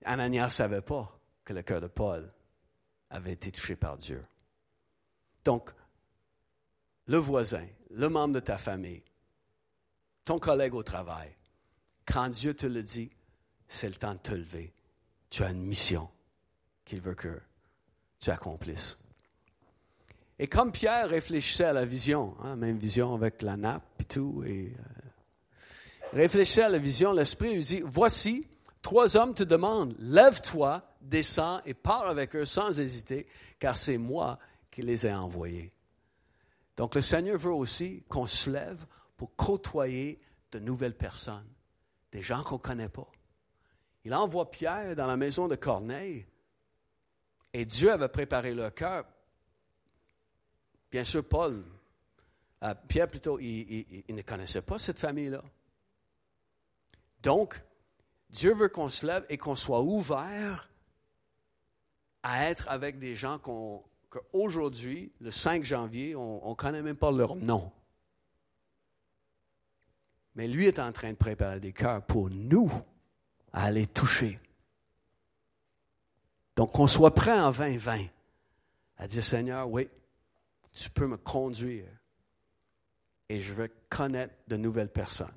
Ananias 0.05 0.47
ne 0.47 0.51
savait 0.51 0.83
pas 0.83 1.19
que 1.45 1.53
le 1.53 1.63
cœur 1.63 1.81
de 1.81 1.87
Paul 1.87 2.33
avait 3.11 3.33
été 3.33 3.53
touché 3.53 3.77
par 3.77 3.97
Dieu. 3.97 4.25
Donc, 5.45 5.71
le 7.07 7.19
voisin, 7.19 7.67
le 7.91 8.09
membre 8.09 8.35
de 8.35 8.41
ta 8.41 8.59
famille, 8.59 9.03
ton 10.25 10.39
collègue 10.39 10.75
au 10.75 10.83
travail, 10.83 11.35
quand 12.07 12.29
Dieu 12.29 12.55
te 12.55 12.67
le 12.67 12.83
dit, 12.83 13.11
c'est 13.69 13.89
le 13.89 13.95
temps 13.95 14.15
de 14.15 14.19
te 14.19 14.33
lever. 14.33 14.73
Tu 15.31 15.43
as 15.43 15.51
une 15.51 15.63
mission 15.63 16.09
qu'il 16.85 17.01
veut 17.01 17.15
que 17.15 17.41
tu 18.21 18.31
accomplisses. 18.31 18.97
Et 20.39 20.47
comme 20.47 20.73
Pierre 20.73 21.09
réfléchissait 21.09 21.65
à 21.65 21.73
la 21.73 21.85
vision, 21.85 22.35
hein, 22.43 22.57
même 22.57 22.77
vision 22.77 23.15
avec 23.15 23.43
la 23.43 23.57
nappe 23.57 23.85
et 24.01 24.05
tout, 24.05 24.43
et 24.45 24.75
euh, 24.77 25.09
réfléchissait 26.13 26.63
à 26.63 26.69
la 26.69 26.79
vision, 26.79 27.13
l'Esprit 27.13 27.55
lui 27.55 27.63
dit, 27.63 27.83
voici, 27.85 28.47
trois 28.83 29.17
hommes 29.17 29.35
te 29.35 29.45
demandent, 29.45 29.95
lève-toi, 30.01 30.83
descends 31.01 31.61
et 31.65 31.75
parle 31.75 32.09
avec 32.09 32.35
eux 32.35 32.45
sans 32.45 32.81
hésiter, 32.81 33.27
car 33.59 33.77
c'est 33.77 33.99
moi 33.99 34.39
qui 34.71 34.83
les 34.83 35.07
ai 35.07 35.15
envoyés. 35.15 35.73
Donc 36.77 36.95
le 36.95 37.03
Seigneur 37.03 37.39
veut 37.39 37.53
aussi 37.53 38.03
qu'on 38.09 38.27
se 38.27 38.51
lève 38.51 38.85
pour 39.17 39.35
côtoyer 39.37 40.21
de 40.51 40.59
nouvelles 40.59 40.97
personnes, 40.97 41.49
des 42.11 42.23
gens 42.23 42.43
qu'on 42.43 42.57
ne 42.57 42.61
connaît 42.61 42.89
pas. 42.89 43.11
Il 44.05 44.15
envoie 44.15 44.51
Pierre 44.51 44.97
dans 44.97 45.07
la 45.07 45.17
maison 45.17 45.49
de 45.49 45.57
Corneille 45.57 46.27
et 47.53 47.65
Dieu 47.65 47.93
avait 47.93 48.09
préparé 48.09 48.53
leur 48.53 48.75
cœur. 48.75 49.05
Bien 50.91 51.05
sûr, 51.05 51.27
Paul, 51.27 51.65
euh, 52.63 52.75
Pierre 52.89 53.09
plutôt, 53.09 53.39
il, 53.39 54.05
il 54.09 54.15
ne 54.15 54.23
connaissait 54.23 54.63
pas 54.63 54.79
cette 54.79 54.99
famille-là. 54.99 55.43
Donc, 57.23 57.61
Dieu 58.31 58.53
veut 58.53 58.69
qu'on 58.69 58.91
se 58.91 59.07
lève 59.07 59.25
et 59.29 59.39
qu'on 59.39 59.57
soit 59.57 59.81
ouvert 59.81 60.69
à 62.23 62.45
être 62.51 62.69
avec 62.69 62.99
des 62.99 63.15
gens 63.15 63.39
qu'on 63.39 63.83
qu'aujourd'hui, 64.15 65.13
le 65.21 65.31
5 65.31 65.65
janvier, 65.65 66.15
on 66.17 66.49
ne 66.49 66.55
connaît 66.55 66.83
même 66.83 66.97
pas 66.97 67.11
leur 67.11 67.37
nom. 67.37 67.71
Mais 70.35 70.49
lui 70.49 70.67
est 70.67 70.79
en 70.79 70.93
train 70.93 71.11
de 71.11 71.17
préparer 71.17 71.61
des 71.61 71.73
cœurs 71.73 72.03
pour 72.03 72.31
nous 72.31 72.71
à 73.53 73.65
aller 73.65 73.87
toucher. 73.87 74.41
Donc 76.57 76.73
qu'on 76.73 76.87
soit 76.87 77.15
prêt 77.15 77.39
en 77.39 77.51
2020 77.51 78.07
à 78.99 79.09
dire 79.09 79.25
Seigneur, 79.25 79.69
oui, 79.69 79.89
tu 80.73 80.91
peux 80.91 81.07
me 81.07 81.17
conduire 81.17 81.87
et 83.29 83.41
je 83.41 83.53
veux 83.53 83.71
connaître 83.89 84.35
de 84.49 84.57
nouvelles 84.57 84.91
personnes. 84.91 85.29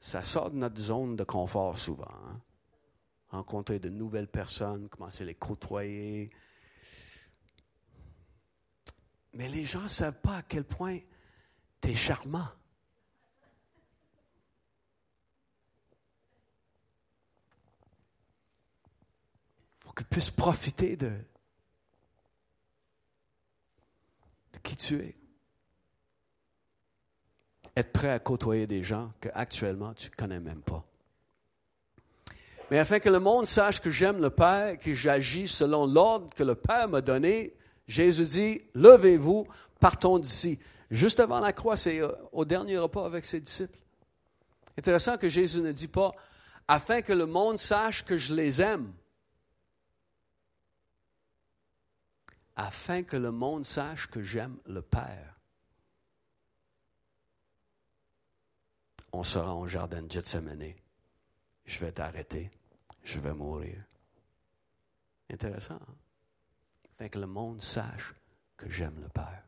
Ça 0.00 0.22
sort 0.22 0.50
de 0.50 0.56
notre 0.56 0.80
zone 0.80 1.16
de 1.16 1.24
confort 1.24 1.78
souvent. 1.78 2.10
Hein 2.10 2.40
rencontrer 3.30 3.78
de 3.78 3.88
nouvelles 3.88 4.28
personnes, 4.28 4.88
commencer 4.88 5.22
à 5.22 5.26
les 5.26 5.34
côtoyer. 5.34 6.30
Mais 9.34 9.48
les 9.48 9.64
gens 9.64 9.82
ne 9.82 9.88
savent 9.88 10.20
pas 10.20 10.38
à 10.38 10.42
quel 10.42 10.64
point 10.64 10.98
tu 11.80 11.90
es 11.90 11.94
charmant. 11.94 12.48
Faut 19.80 19.92
qu'ils 19.92 20.06
puissent 20.06 20.30
profiter 20.30 20.96
de, 20.96 21.10
de 24.52 24.58
qui 24.62 24.76
tu 24.76 25.00
es. 25.00 25.16
Être 27.76 27.92
prêt 27.92 28.10
à 28.10 28.18
côtoyer 28.18 28.66
des 28.66 28.82
gens 28.82 29.12
que 29.20 29.28
actuellement 29.34 29.94
tu 29.94 30.10
ne 30.10 30.16
connais 30.16 30.40
même 30.40 30.62
pas 30.62 30.84
mais 32.70 32.78
afin 32.78 32.98
que 32.98 33.08
le 33.08 33.18
monde 33.18 33.46
sache 33.46 33.80
que 33.80 33.90
j'aime 33.90 34.20
le 34.20 34.30
Père, 34.30 34.78
que 34.78 34.92
j'agis 34.92 35.48
selon 35.48 35.86
l'ordre 35.86 36.32
que 36.34 36.42
le 36.42 36.54
Père 36.54 36.88
m'a 36.88 37.00
donné, 37.00 37.54
Jésus 37.86 38.24
dit, 38.24 38.62
levez-vous, 38.74 39.46
partons 39.80 40.18
d'ici. 40.18 40.58
Juste 40.90 41.20
avant 41.20 41.40
la 41.40 41.52
croix, 41.52 41.76
c'est 41.76 42.00
euh, 42.00 42.12
au 42.32 42.44
dernier 42.44 42.76
repas 42.76 43.06
avec 43.06 43.24
ses 43.24 43.40
disciples. 43.40 43.78
Intéressant 44.76 45.16
que 45.16 45.28
Jésus 45.28 45.62
ne 45.62 45.72
dit 45.72 45.88
pas, 45.88 46.12
afin 46.66 47.00
que 47.00 47.14
le 47.14 47.26
monde 47.26 47.58
sache 47.58 48.04
que 48.04 48.18
je 48.18 48.34
les 48.34 48.60
aime. 48.60 48.92
Afin 52.54 53.02
que 53.02 53.16
le 53.16 53.30
monde 53.30 53.64
sache 53.64 54.08
que 54.08 54.22
j'aime 54.22 54.58
le 54.66 54.82
Père. 54.82 55.40
On 59.12 59.24
sera 59.24 59.54
au 59.54 59.66
jardin 59.66 60.02
de 60.02 60.10
Gethsemane. 60.10 60.74
Je 61.64 61.78
vais 61.80 61.92
t'arrêter 61.92 62.50
je 63.08 63.20
vais 63.20 63.32
mourir. 63.32 63.82
Intéressant. 65.30 65.74
Hein? 65.74 65.94
Fait 66.98 67.08
que 67.08 67.18
le 67.18 67.26
monde 67.26 67.62
sache 67.62 68.14
que 68.56 68.68
j'aime 68.68 69.00
le 69.00 69.08
Père. 69.08 69.44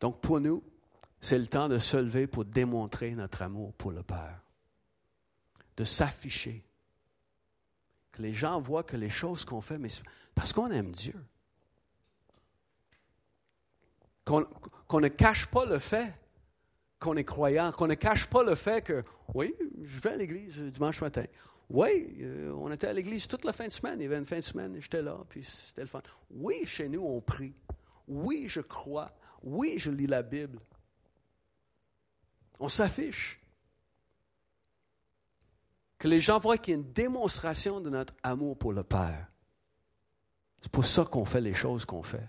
Donc 0.00 0.20
pour 0.20 0.40
nous, 0.40 0.64
c'est 1.20 1.38
le 1.38 1.46
temps 1.46 1.68
de 1.68 1.78
se 1.78 1.96
lever 1.96 2.26
pour 2.26 2.44
démontrer 2.44 3.12
notre 3.12 3.42
amour 3.42 3.72
pour 3.74 3.92
le 3.92 4.02
Père. 4.02 4.40
De 5.76 5.84
s'afficher. 5.84 6.64
Que 8.10 8.22
les 8.22 8.32
gens 8.32 8.60
voient 8.60 8.82
que 8.82 8.96
les 8.96 9.08
choses 9.08 9.44
qu'on 9.44 9.60
fait, 9.60 9.78
mais 9.78 9.88
parce 10.34 10.52
qu'on 10.52 10.70
aime 10.70 10.92
Dieu. 10.92 11.24
Qu'on 14.24 15.00
ne 15.00 15.08
cache 15.08 15.46
pas 15.46 15.66
le 15.66 15.78
fait 15.78 16.18
qu'on 17.02 17.16
est 17.16 17.24
croyant, 17.24 17.72
qu'on 17.72 17.88
ne 17.88 17.94
cache 17.94 18.26
pas 18.26 18.42
le 18.42 18.54
fait 18.54 18.82
que, 18.82 19.02
oui, 19.34 19.54
je 19.82 20.00
vais 20.00 20.10
à 20.10 20.16
l'église 20.16 20.58
dimanche 20.58 21.00
matin. 21.00 21.24
Oui, 21.68 22.16
euh, 22.20 22.52
on 22.56 22.70
était 22.70 22.86
à 22.86 22.92
l'église 22.92 23.26
toute 23.26 23.44
la 23.44 23.52
fin 23.52 23.66
de 23.66 23.72
semaine. 23.72 23.98
Il 23.98 24.04
y 24.04 24.06
avait 24.06 24.18
une 24.18 24.24
fin 24.24 24.36
de 24.36 24.42
semaine, 24.42 24.76
j'étais 24.80 25.02
là, 25.02 25.18
puis 25.28 25.42
c'était 25.42 25.80
le 25.80 25.86
fun. 25.88 26.02
Oui, 26.30 26.64
chez 26.64 26.88
nous, 26.88 27.02
on 27.02 27.20
prie. 27.20 27.54
Oui, 28.06 28.46
je 28.48 28.60
crois. 28.60 29.12
Oui, 29.42 29.74
je 29.78 29.90
lis 29.90 30.06
la 30.06 30.22
Bible. 30.22 30.60
On 32.60 32.68
s'affiche. 32.68 33.40
Que 35.98 36.08
les 36.08 36.20
gens 36.20 36.38
voient 36.38 36.58
qu'il 36.58 36.72
y 36.72 36.76
a 36.76 36.80
une 36.80 36.92
démonstration 36.92 37.80
de 37.80 37.90
notre 37.90 38.14
amour 38.22 38.56
pour 38.56 38.72
le 38.72 38.84
Père. 38.84 39.26
C'est 40.60 40.70
pour 40.70 40.86
ça 40.86 41.04
qu'on 41.04 41.24
fait 41.24 41.40
les 41.40 41.54
choses 41.54 41.84
qu'on 41.84 42.02
fait. 42.02 42.28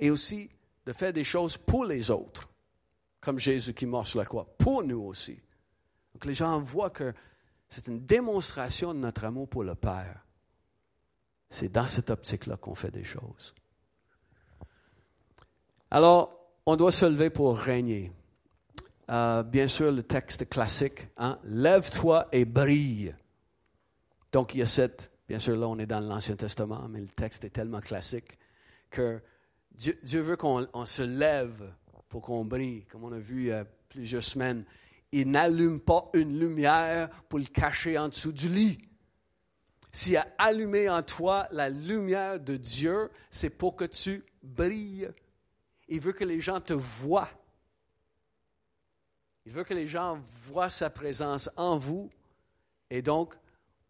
Et 0.00 0.10
aussi 0.10 0.50
de 0.86 0.92
faire 0.92 1.12
des 1.12 1.24
choses 1.24 1.56
pour 1.56 1.84
les 1.84 2.10
autres 2.10 2.49
comme 3.20 3.38
Jésus 3.38 3.74
qui 3.74 3.86
mort 3.86 4.06
sur 4.06 4.18
la 4.18 4.24
croix, 4.24 4.46
pour 4.58 4.82
nous 4.82 5.00
aussi. 5.00 5.40
Donc 6.14 6.24
les 6.24 6.34
gens 6.34 6.60
voient 6.60 6.90
que 6.90 7.12
c'est 7.68 7.86
une 7.86 8.04
démonstration 8.04 8.94
de 8.94 8.98
notre 8.98 9.24
amour 9.24 9.48
pour 9.48 9.64
le 9.64 9.74
Père. 9.74 10.26
C'est 11.48 11.70
dans 11.70 11.86
cette 11.86 12.10
optique-là 12.10 12.56
qu'on 12.56 12.74
fait 12.74 12.90
des 12.90 13.04
choses. 13.04 13.54
Alors, 15.90 16.36
on 16.66 16.76
doit 16.76 16.92
se 16.92 17.06
lever 17.06 17.30
pour 17.30 17.56
régner. 17.58 18.12
Euh, 19.10 19.42
bien 19.42 19.66
sûr, 19.66 19.90
le 19.90 20.04
texte 20.04 20.48
classique, 20.48 21.08
hein? 21.16 21.38
lève-toi 21.44 22.28
et 22.30 22.44
brille. 22.44 23.14
Donc, 24.30 24.54
il 24.54 24.58
y 24.58 24.62
a 24.62 24.66
cette, 24.66 25.10
bien 25.28 25.40
sûr, 25.40 25.56
là, 25.56 25.66
on 25.66 25.78
est 25.78 25.86
dans 25.86 25.98
l'Ancien 25.98 26.36
Testament, 26.36 26.86
mais 26.88 27.00
le 27.00 27.08
texte 27.08 27.44
est 27.44 27.50
tellement 27.50 27.80
classique 27.80 28.38
que 28.88 29.20
Dieu, 29.72 29.98
Dieu 30.04 30.20
veut 30.20 30.36
qu'on 30.36 30.86
se 30.86 31.02
lève 31.02 31.72
pour 32.10 32.22
qu'on 32.22 32.44
brille, 32.44 32.84
comme 32.86 33.04
on 33.04 33.12
a 33.12 33.18
vu 33.18 33.42
il 33.42 33.46
y 33.46 33.52
a 33.52 33.64
plusieurs 33.64 34.22
semaines. 34.22 34.66
Il 35.12 35.30
n'allume 35.30 35.80
pas 35.80 36.10
une 36.12 36.38
lumière 36.38 37.08
pour 37.28 37.38
le 37.38 37.46
cacher 37.46 37.96
en 37.96 38.08
dessous 38.08 38.32
du 38.32 38.48
lit. 38.48 38.78
S'il 39.92 40.16
a 40.16 40.26
allumé 40.38 40.90
en 40.90 41.02
toi 41.02 41.48
la 41.52 41.70
lumière 41.70 42.38
de 42.38 42.56
Dieu, 42.56 43.10
c'est 43.30 43.50
pour 43.50 43.76
que 43.76 43.84
tu 43.84 44.24
brilles. 44.42 45.10
Il 45.88 46.00
veut 46.00 46.12
que 46.12 46.24
les 46.24 46.40
gens 46.40 46.60
te 46.60 46.72
voient. 46.72 47.30
Il 49.46 49.52
veut 49.52 49.64
que 49.64 49.74
les 49.74 49.86
gens 49.86 50.20
voient 50.46 50.70
sa 50.70 50.90
présence 50.90 51.48
en 51.56 51.78
vous 51.78 52.10
et 52.90 53.02
donc 53.02 53.34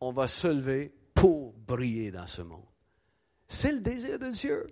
on 0.01 0.13
va 0.13 0.29
se 0.29 0.47
lever 0.47 0.95
pour 1.15 1.53
briller 1.53 2.11
dans 2.11 2.27
ce 2.27 2.43
monde. 2.43 2.65
C'est 3.49 3.73
le 3.73 3.81
désir 3.81 4.19
de 4.19 4.29
Dieu. 4.29 4.67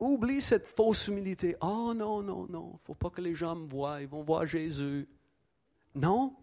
Oublie 0.00 0.40
cette 0.40 0.66
fausse 0.66 1.08
humilité. 1.08 1.56
Oh 1.60 1.92
non, 1.94 2.22
non, 2.22 2.46
non, 2.48 2.70
il 2.70 2.74
ne 2.74 2.86
faut 2.86 2.94
pas 2.94 3.10
que 3.10 3.20
les 3.20 3.34
gens 3.34 3.56
me 3.56 3.66
voient, 3.66 4.00
ils 4.00 4.08
vont 4.08 4.22
voir 4.22 4.46
Jésus. 4.46 5.08
Non, 5.94 6.36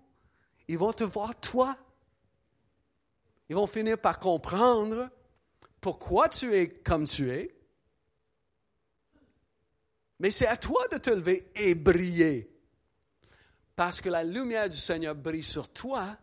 ils 0.68 0.78
vont 0.78 0.92
te 0.92 1.04
voir 1.04 1.40
toi. 1.40 1.78
Ils 3.48 3.56
vont 3.56 3.68
finir 3.68 4.00
par 4.00 4.20
comprendre 4.20 5.10
pourquoi 5.80 6.28
tu 6.30 6.54
es 6.54 6.68
comme 6.68 7.06
tu 7.06 7.32
es. 7.32 7.56
Mais 10.20 10.32
c'est 10.32 10.48
à 10.48 10.58
toi 10.58 10.88
de 10.92 10.98
te 10.98 11.10
lever 11.10 11.50
et 11.56 11.76
briller. 11.76 12.52
Parce 13.76 14.02
que 14.02 14.10
la 14.10 14.24
lumière 14.24 14.70
du 14.70 14.78
Seigneur 14.78 15.16
brille 15.16 15.44
sur 15.44 15.72
toi. 15.72 16.18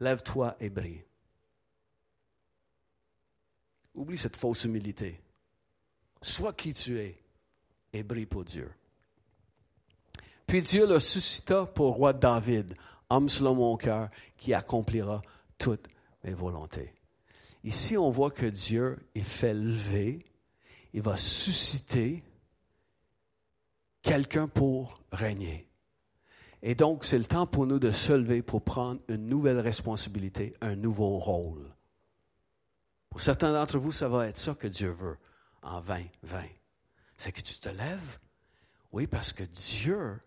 Lève-toi 0.00 0.56
et 0.60 0.68
brille. 0.68 1.04
Oublie 3.94 4.18
cette 4.18 4.36
fausse 4.36 4.64
humilité. 4.64 5.20
Sois 6.26 6.54
qui 6.54 6.74
tu 6.74 6.98
es 6.98 7.16
et 7.92 8.02
brille 8.02 8.26
pour 8.26 8.44
Dieu. 8.44 8.68
Puis 10.44 10.60
Dieu 10.60 10.84
le 10.84 10.98
suscita 10.98 11.66
pour 11.66 11.94
roi 11.94 12.12
David, 12.12 12.74
homme 13.08 13.28
selon 13.28 13.54
mon 13.54 13.76
cœur, 13.76 14.10
qui 14.36 14.52
accomplira 14.52 15.22
toutes 15.56 15.86
mes 16.24 16.34
volontés. 16.34 16.92
Ici, 17.62 17.96
on 17.96 18.10
voit 18.10 18.32
que 18.32 18.46
Dieu 18.46 18.98
est 19.14 19.20
fait 19.20 19.54
lever, 19.54 20.26
il 20.92 21.00
va 21.00 21.14
susciter 21.14 22.24
quelqu'un 24.02 24.48
pour 24.48 25.00
régner. 25.12 25.68
Et 26.60 26.74
donc, 26.74 27.04
c'est 27.04 27.18
le 27.18 27.24
temps 27.24 27.46
pour 27.46 27.66
nous 27.66 27.78
de 27.78 27.92
se 27.92 28.12
lever 28.12 28.42
pour 28.42 28.62
prendre 28.62 29.00
une 29.06 29.28
nouvelle 29.28 29.60
responsabilité, 29.60 30.54
un 30.60 30.74
nouveau 30.74 31.18
rôle. 31.18 31.72
Pour 33.10 33.20
certains 33.20 33.52
d'entre 33.52 33.78
vous, 33.78 33.92
ça 33.92 34.08
va 34.08 34.26
être 34.26 34.38
ça 34.38 34.56
que 34.56 34.66
Dieu 34.66 34.90
veut 34.90 35.18
en 35.66 35.80
2020. 35.80 36.44
C'est 37.16 37.32
que 37.32 37.40
tu 37.40 37.58
te 37.58 37.68
lèves? 37.68 38.18
Oui, 38.92 39.06
parce 39.06 39.32
que 39.32 39.44
Dieu 39.44 40.20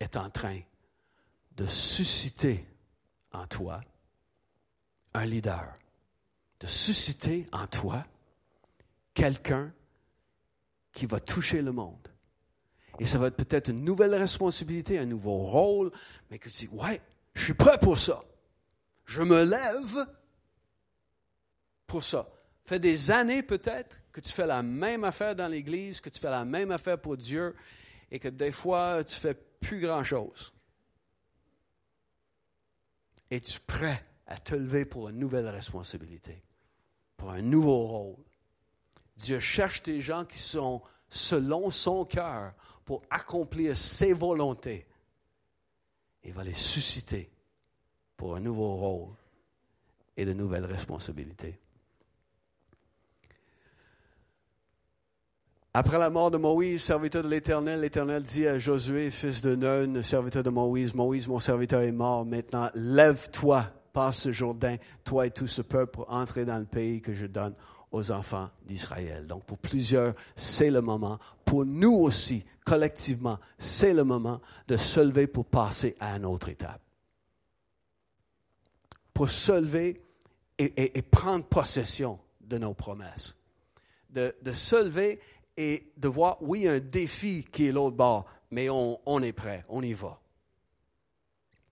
est 0.00 0.16
en 0.16 0.30
train 0.30 0.60
de 1.52 1.66
susciter 1.66 2.66
en 3.32 3.46
toi 3.46 3.80
un 5.14 5.24
leader, 5.24 5.72
de 6.60 6.66
susciter 6.66 7.48
en 7.52 7.66
toi 7.66 8.04
quelqu'un 9.14 9.72
qui 10.92 11.06
va 11.06 11.20
toucher 11.20 11.62
le 11.62 11.72
monde. 11.72 12.08
Et 12.98 13.06
ça 13.06 13.18
va 13.18 13.26
être 13.28 13.36
peut-être 13.36 13.68
une 13.68 13.84
nouvelle 13.84 14.14
responsabilité, 14.14 14.98
un 14.98 15.06
nouveau 15.06 15.38
rôle, 15.38 15.92
mais 16.30 16.38
que 16.38 16.48
tu 16.48 16.66
dis, 16.66 16.74
ouais, 16.74 17.00
je 17.34 17.44
suis 17.44 17.54
prêt 17.54 17.78
pour 17.78 17.98
ça. 17.98 18.24
Je 19.04 19.22
me 19.22 19.44
lève 19.44 20.06
pour 21.86 22.02
ça. 22.02 22.28
Fait 22.66 22.80
des 22.80 23.12
années 23.12 23.44
peut-être 23.44 24.02
que 24.10 24.20
tu 24.20 24.32
fais 24.32 24.46
la 24.46 24.62
même 24.62 25.04
affaire 25.04 25.36
dans 25.36 25.46
l'Église, 25.46 26.00
que 26.00 26.10
tu 26.10 26.20
fais 26.20 26.30
la 26.30 26.44
même 26.44 26.72
affaire 26.72 27.00
pour 27.00 27.16
Dieu, 27.16 27.54
et 28.10 28.18
que 28.18 28.28
des 28.28 28.50
fois 28.50 29.04
tu 29.04 29.14
fais 29.14 29.34
plus 29.34 29.80
grand-chose. 29.80 30.52
Es-tu 33.30 33.60
prêt 33.60 34.04
à 34.26 34.38
te 34.38 34.56
lever 34.56 34.84
pour 34.84 35.08
une 35.08 35.18
nouvelle 35.18 35.48
responsabilité, 35.48 36.42
pour 37.16 37.30
un 37.30 37.42
nouveau 37.42 37.86
rôle? 37.86 38.24
Dieu 39.16 39.38
cherche 39.38 39.82
des 39.84 40.00
gens 40.00 40.24
qui 40.24 40.38
sont 40.38 40.82
selon 41.08 41.70
son 41.70 42.04
cœur 42.04 42.52
pour 42.84 43.02
accomplir 43.10 43.76
ses 43.76 44.12
volontés. 44.12 44.86
Il 46.24 46.32
va 46.32 46.42
les 46.42 46.54
susciter 46.54 47.30
pour 48.16 48.34
un 48.34 48.40
nouveau 48.40 48.74
rôle 48.74 49.14
et 50.16 50.24
de 50.24 50.32
nouvelles 50.32 50.66
responsabilités. 50.66 51.60
Après 55.78 55.98
la 55.98 56.08
mort 56.08 56.30
de 56.30 56.38
Moïse, 56.38 56.82
serviteur 56.82 57.22
de 57.22 57.28
l'Éternel, 57.28 57.82
l'Éternel 57.82 58.22
dit 58.22 58.46
à 58.46 58.58
Josué, 58.58 59.10
fils 59.10 59.42
de 59.42 59.54
Nun, 59.54 60.02
serviteur 60.02 60.42
de 60.42 60.48
Moïse, 60.48 60.94
Moïse, 60.94 61.28
mon 61.28 61.38
serviteur 61.38 61.82
est 61.82 61.92
mort, 61.92 62.24
maintenant 62.24 62.70
lève-toi, 62.72 63.66
passe 63.92 64.20
ce 64.20 64.32
Jourdain, 64.32 64.76
toi 65.04 65.26
et 65.26 65.30
tout 65.30 65.46
ce 65.46 65.60
peuple, 65.60 65.92
pour 65.92 66.10
entrer 66.10 66.46
dans 66.46 66.56
le 66.56 66.64
pays 66.64 67.02
que 67.02 67.12
je 67.12 67.26
donne 67.26 67.52
aux 67.92 68.10
enfants 68.10 68.48
d'Israël. 68.64 69.26
Donc 69.26 69.44
pour 69.44 69.58
plusieurs, 69.58 70.14
c'est 70.34 70.70
le 70.70 70.80
moment. 70.80 71.18
Pour 71.44 71.66
nous 71.66 71.92
aussi, 71.92 72.42
collectivement, 72.64 73.38
c'est 73.58 73.92
le 73.92 74.04
moment 74.04 74.40
de 74.68 74.78
se 74.78 75.00
lever 75.00 75.26
pour 75.26 75.44
passer 75.44 75.94
à 76.00 76.16
une 76.16 76.24
autre 76.24 76.48
étape. 76.48 76.80
Pour 79.12 79.28
se 79.28 79.52
lever 79.52 80.00
et, 80.56 81.02
prendre 81.02 81.44
possession 81.44 82.18
de 82.40 82.56
nos 82.56 82.72
promesses. 82.72 83.36
De, 84.08 84.34
de 84.40 84.52
se 84.52 84.82
lever 84.82 85.20
et 85.56 85.92
de 85.96 86.08
voir, 86.08 86.42
oui, 86.42 86.68
un 86.68 86.80
défi 86.80 87.44
qui 87.50 87.66
est 87.66 87.72
l'autre 87.72 87.96
bord, 87.96 88.26
mais 88.50 88.68
on, 88.68 89.22
est 89.22 89.32
prêt, 89.32 89.64
on 89.68 89.82
y 89.82 89.92
va. 89.92 90.20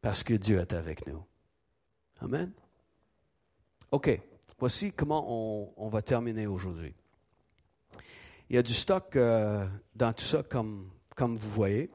Parce 0.01 0.23
que 0.23 0.35
Dieu 0.35 0.59
est 0.59 0.73
avec 0.73 1.07
nous. 1.07 1.25
Amen. 2.20 2.53
OK, 3.90 4.20
voici 4.59 4.92
comment 4.92 5.73
on, 5.77 5.88
va 5.88 6.03
terminer 6.03 6.47
aujourd'hui. 6.47 6.94
Il 8.49 8.57
y 8.57 8.59
a 8.59 8.62
du 8.62 8.75
stock 8.75 9.16
euh, 9.16 9.66
dans 9.94 10.12
tout 10.12 10.25
ça, 10.25 10.42
comme, 10.42 10.90
vous 11.18 11.51
voyez. 11.51 11.90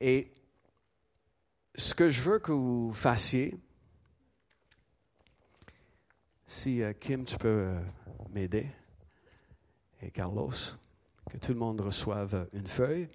Et 0.00 0.32
ce 1.74 1.94
que 1.94 2.08
je 2.08 2.22
veux 2.22 2.38
que 2.38 2.52
vous 2.52 2.92
fassiez, 2.92 3.56
si 6.46 6.82
euh, 6.82 6.92
Kim, 6.92 7.24
tu 7.24 7.36
peux 7.36 7.48
euh, 7.48 7.80
m'aider 8.30 8.68
et 10.06 10.10
Carlos, 10.10 10.52
que 11.28 11.36
tout 11.36 11.52
le 11.52 11.58
monde 11.58 11.80
reçoive 11.80 12.48
une 12.52 12.66
feuille. 12.66 13.08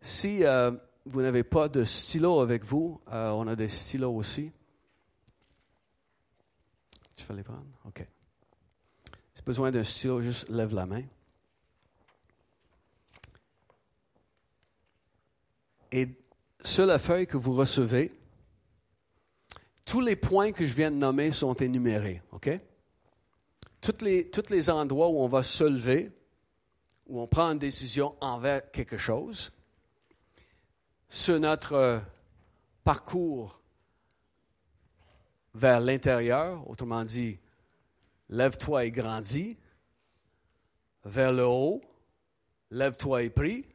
Si 0.00 0.44
euh, 0.44 0.72
vous 1.06 1.22
n'avez 1.22 1.44
pas 1.44 1.68
de 1.68 1.84
stylo 1.84 2.40
avec 2.40 2.64
vous, 2.64 3.00
euh, 3.12 3.30
on 3.30 3.46
a 3.46 3.54
des 3.54 3.68
stylos 3.68 4.14
aussi. 4.14 4.50
Tu 7.14 7.32
les 7.32 7.44
prendre? 7.44 7.64
OK. 7.84 8.04
Si 9.34 9.42
besoin 9.42 9.70
d'un 9.70 9.84
stylo, 9.84 10.20
juste 10.20 10.48
lève 10.48 10.74
la 10.74 10.84
main. 10.84 11.04
Et 15.92 16.08
sur 16.64 16.86
la 16.86 16.98
feuille 16.98 17.28
que 17.28 17.36
vous 17.36 17.54
recevez, 17.54 18.12
tous 19.84 20.00
les 20.00 20.16
points 20.16 20.50
que 20.50 20.66
je 20.66 20.74
viens 20.74 20.90
de 20.90 20.96
nommer 20.96 21.30
sont 21.30 21.54
énumérés. 21.54 22.20
OK? 22.32 22.50
Tous 23.84 24.02
les, 24.02 24.30
les 24.48 24.70
endroits 24.70 25.08
où 25.08 25.20
on 25.20 25.28
va 25.28 25.42
se 25.42 25.64
lever, 25.64 26.10
où 27.06 27.20
on 27.20 27.26
prend 27.26 27.50
une 27.50 27.58
décision 27.58 28.16
envers 28.22 28.70
quelque 28.70 28.96
chose, 28.96 29.52
sur 31.08 31.38
notre 31.38 31.74
euh, 31.74 31.98
parcours 32.82 33.60
vers 35.54 35.80
l'intérieur, 35.80 36.68
autrement 36.68 37.04
dit, 37.04 37.38
lève-toi 38.30 38.86
et 38.86 38.90
grandis, 38.90 39.58
vers 41.04 41.32
le 41.32 41.44
haut, 41.44 41.82
lève-toi 42.70 43.22
et 43.22 43.30
prie, 43.30 43.66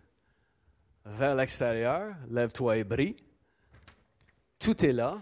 vers 1.05 1.35
l'extérieur, 1.35 2.15
lève-toi 2.29 2.77
et 2.77 2.83
brille. 2.83 3.15
Tout 4.57 4.83
est 4.83 4.91
là. 4.91 5.21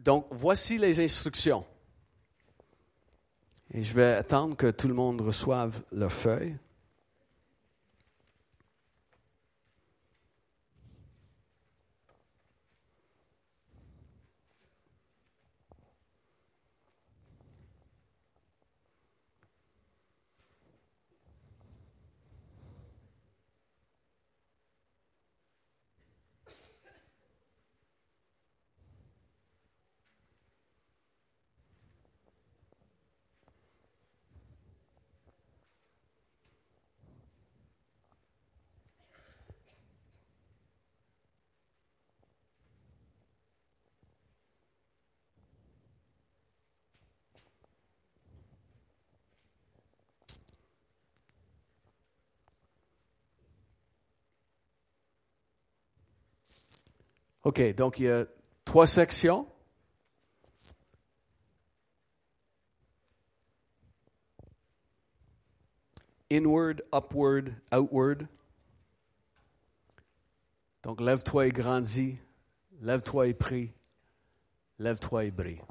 Donc, 0.00 0.26
voici 0.32 0.78
les 0.78 1.02
instructions. 1.02 1.64
Et 3.72 3.82
je 3.82 3.94
vais 3.94 4.14
attendre 4.14 4.56
que 4.56 4.70
tout 4.70 4.88
le 4.88 4.94
monde 4.94 5.20
reçoive 5.20 5.80
leur 5.92 6.12
feuille. 6.12 6.56
OK, 57.46 57.62
donc 57.76 58.00
il 58.00 58.06
y 58.06 58.10
a 58.10 58.26
trois 58.64 58.88
sections. 58.88 59.46
Inward, 66.28 66.82
upward, 66.92 67.54
outward. 67.72 68.26
Donc 70.82 71.00
lève-toi 71.00 71.46
et 71.46 71.50
grandis, 71.50 72.18
lève-toi 72.80 73.28
et 73.28 73.34
prie, 73.34 73.72
lève-toi 74.80 75.26
et 75.26 75.30
brille. 75.30 75.62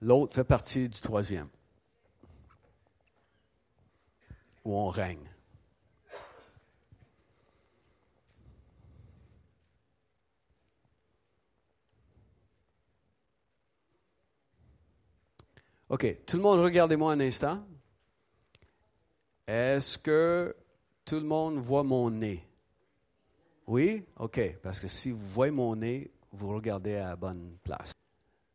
L'autre 0.00 0.34
fait 0.34 0.44
partie 0.44 0.88
du 0.88 1.00
troisième, 1.02 1.50
où 4.64 4.74
on 4.74 4.88
règne. 4.88 5.35
OK, 15.88 16.24
tout 16.26 16.36
le 16.36 16.42
monde, 16.42 16.60
regardez-moi 16.60 17.12
un 17.12 17.20
instant. 17.20 17.64
Est-ce 19.46 19.96
que 19.96 20.56
tout 21.04 21.16
le 21.16 21.26
monde 21.26 21.58
voit 21.58 21.84
mon 21.84 22.10
nez? 22.10 22.44
Oui? 23.68 24.04
OK, 24.16 24.58
parce 24.62 24.80
que 24.80 24.88
si 24.88 25.12
vous 25.12 25.26
voyez 25.28 25.52
mon 25.52 25.76
nez, 25.76 26.10
vous 26.32 26.48
regardez 26.48 26.96
à 26.96 27.10
la 27.10 27.16
bonne 27.16 27.56
place. 27.62 27.92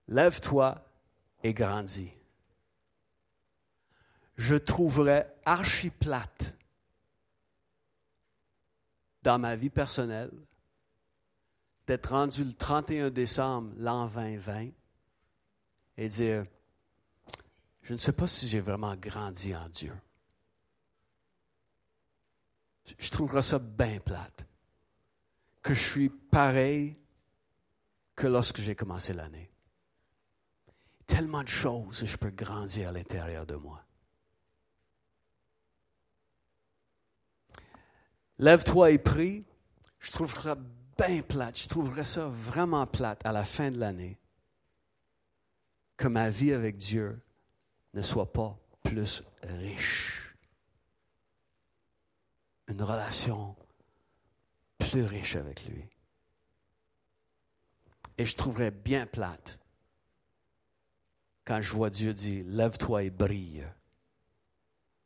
Lève-toi 0.09 0.83
et 1.43 1.53
grandis. 1.53 2.11
Je 4.35 4.55
trouverais 4.55 5.33
archi 5.45 5.89
plate 5.89 6.55
dans 9.23 9.39
ma 9.39 9.55
vie 9.55 9.69
personnelle 9.69 10.31
d'être 11.87 12.11
rendu 12.11 12.43
le 12.43 12.53
31 12.53 13.09
décembre 13.09 13.71
l'an 13.77 14.07
2020 14.07 14.69
et 15.97 16.09
dire 16.09 16.45
je 17.81 17.93
ne 17.93 17.97
sais 17.97 18.13
pas 18.13 18.27
si 18.27 18.47
j'ai 18.47 18.59
vraiment 18.59 18.95
grandi 18.95 19.55
en 19.55 19.67
Dieu. 19.69 19.93
Je 22.97 23.09
trouverais 23.09 23.41
ça 23.41 23.59
bien 23.59 23.99
plate. 23.99 24.45
Que 25.61 25.73
je 25.73 25.89
suis 25.89 26.09
pareil 26.09 26.97
que 28.15 28.27
lorsque 28.27 28.59
j'ai 28.59 28.75
commencé 28.75 29.13
l'année. 29.13 29.51
Tellement 31.05 31.43
de 31.43 31.47
choses 31.47 32.01
que 32.01 32.05
je 32.05 32.17
peux 32.17 32.29
grandir 32.29 32.89
à 32.89 32.91
l'intérieur 32.91 33.45
de 33.45 33.55
moi. 33.55 33.83
Lève-toi 38.39 38.91
et 38.91 38.97
prie. 38.97 39.45
Je 39.99 40.11
trouverais 40.11 40.41
ça 40.41 40.55
bien 40.97 41.21
plate. 41.21 41.59
Je 41.59 41.67
trouverais 41.67 42.05
ça 42.05 42.27
vraiment 42.27 42.87
plate 42.87 43.23
à 43.25 43.31
la 43.31 43.45
fin 43.45 43.69
de 43.69 43.79
l'année. 43.79 44.17
Que 45.97 46.07
ma 46.07 46.29
vie 46.29 46.53
avec 46.53 46.77
Dieu 46.77 47.21
ne 47.93 48.01
soit 48.01 48.31
pas 48.31 48.57
plus 48.83 49.23
riche. 49.43 50.35
Une 52.67 52.81
relation 52.81 53.55
plus 54.77 55.03
riche 55.03 55.35
avec 55.35 55.65
lui. 55.65 55.83
Et 58.17 58.25
je 58.25 58.35
trouverais 58.35 58.71
bien 58.71 59.05
plate 59.05 59.59
quand 61.45 61.61
je 61.61 61.71
vois 61.71 61.89
Dieu 61.89 62.13
dire, 62.13 62.45
lève-toi 62.47 63.03
et 63.03 63.09
brille. 63.09 63.65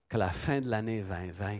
Qu'à 0.09 0.17
la 0.17 0.31
fin 0.31 0.61
de 0.61 0.69
l'année 0.69 1.01
2020, 1.01 1.59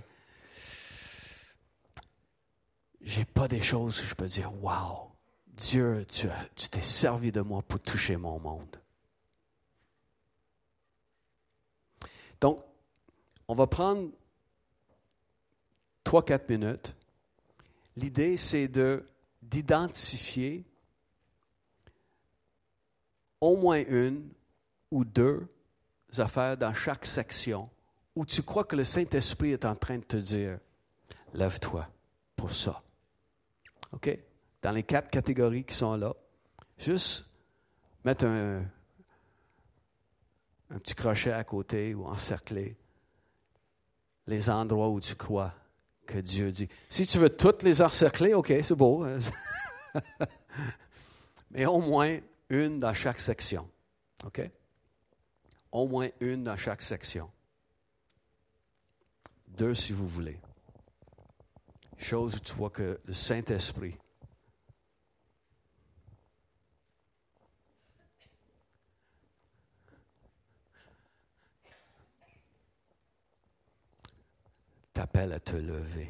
j'ai 3.01 3.25
pas 3.25 3.47
des 3.47 3.61
choses 3.61 3.99
que 3.99 4.07
je 4.07 4.15
peux 4.15 4.27
dire, 4.27 4.53
wow, 4.63 5.11
Dieu, 5.47 6.05
tu 6.07 6.29
t'es 6.69 6.81
servi 6.81 7.31
de 7.31 7.41
moi 7.41 7.61
pour 7.61 7.79
toucher 7.79 8.17
mon 8.17 8.39
monde. 8.39 8.79
Donc, 12.41 12.63
on 13.47 13.55
va 13.55 13.67
prendre 13.67 14.09
3-4 16.05 16.49
minutes. 16.49 16.95
L'idée, 17.95 18.37
c'est 18.37 18.67
de, 18.67 19.05
d'identifier 19.41 20.65
au 23.41 23.55
moins 23.57 23.83
une 23.87 24.29
ou 24.91 25.05
deux 25.05 25.47
affaires 26.17 26.57
dans 26.57 26.73
chaque 26.73 27.05
section 27.05 27.69
où 28.15 28.25
tu 28.25 28.41
crois 28.43 28.63
que 28.63 28.75
le 28.75 28.83
Saint-Esprit 28.83 29.51
est 29.51 29.65
en 29.65 29.75
train 29.75 29.97
de 29.97 30.03
te 30.03 30.17
dire, 30.17 30.59
lève-toi 31.33 31.87
pour 32.35 32.53
ça. 32.53 32.81
OK? 33.91 34.17
Dans 34.61 34.71
les 34.71 34.83
quatre 34.83 35.09
catégories 35.09 35.65
qui 35.65 35.75
sont 35.75 35.95
là, 35.95 36.15
juste 36.77 37.25
mettre 38.03 38.25
un, 38.25 38.63
un 40.69 40.79
petit 40.79 40.95
crochet 40.95 41.31
à 41.31 41.43
côté 41.43 41.93
ou 41.93 42.05
encercler 42.05 42.77
les 44.27 44.49
endroits 44.49 44.89
où 44.89 44.99
tu 44.99 45.15
crois 45.15 45.53
que 46.05 46.19
Dieu 46.19 46.51
dit. 46.51 46.67
Si 46.89 47.05
tu 47.05 47.17
veux 47.17 47.29
toutes 47.29 47.63
les 47.63 47.81
encercler, 47.81 48.33
OK, 48.33 48.53
c'est 48.61 48.75
beau. 48.75 49.05
Mais 51.51 51.65
au 51.65 51.79
moins 51.79 52.19
une 52.49 52.79
dans 52.79 52.93
chaque 52.93 53.19
section. 53.19 53.67
OK? 54.25 54.41
Au 55.71 55.87
moins 55.87 56.09
une 56.19 56.43
dans 56.43 56.57
chaque 56.57 56.81
section. 56.81 57.29
Deux 59.47 59.73
si 59.73 59.93
vous 59.93 60.07
voulez. 60.07 60.39
Chose 61.97 62.35
où 62.35 62.39
tu 62.39 62.53
vois 62.53 62.69
que 62.69 62.99
le 63.03 63.13
Saint-Esprit 63.13 63.97
t'appelle 74.95 75.33
à 75.33 75.39
te 75.41 75.57
lever. 75.57 76.07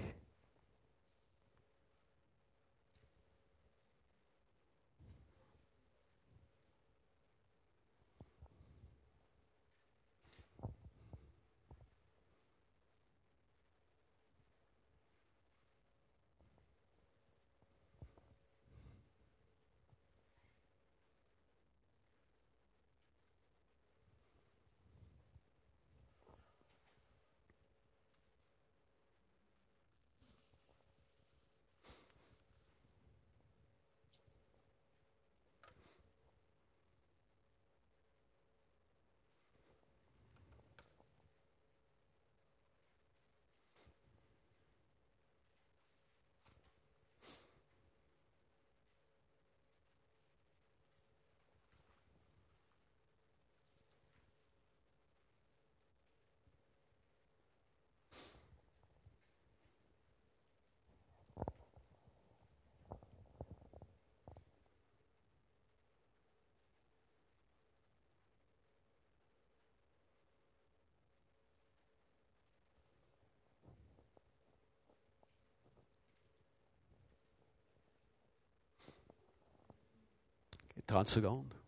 Et 80.74 80.74
30 80.87 81.09
secondes. 81.09 81.64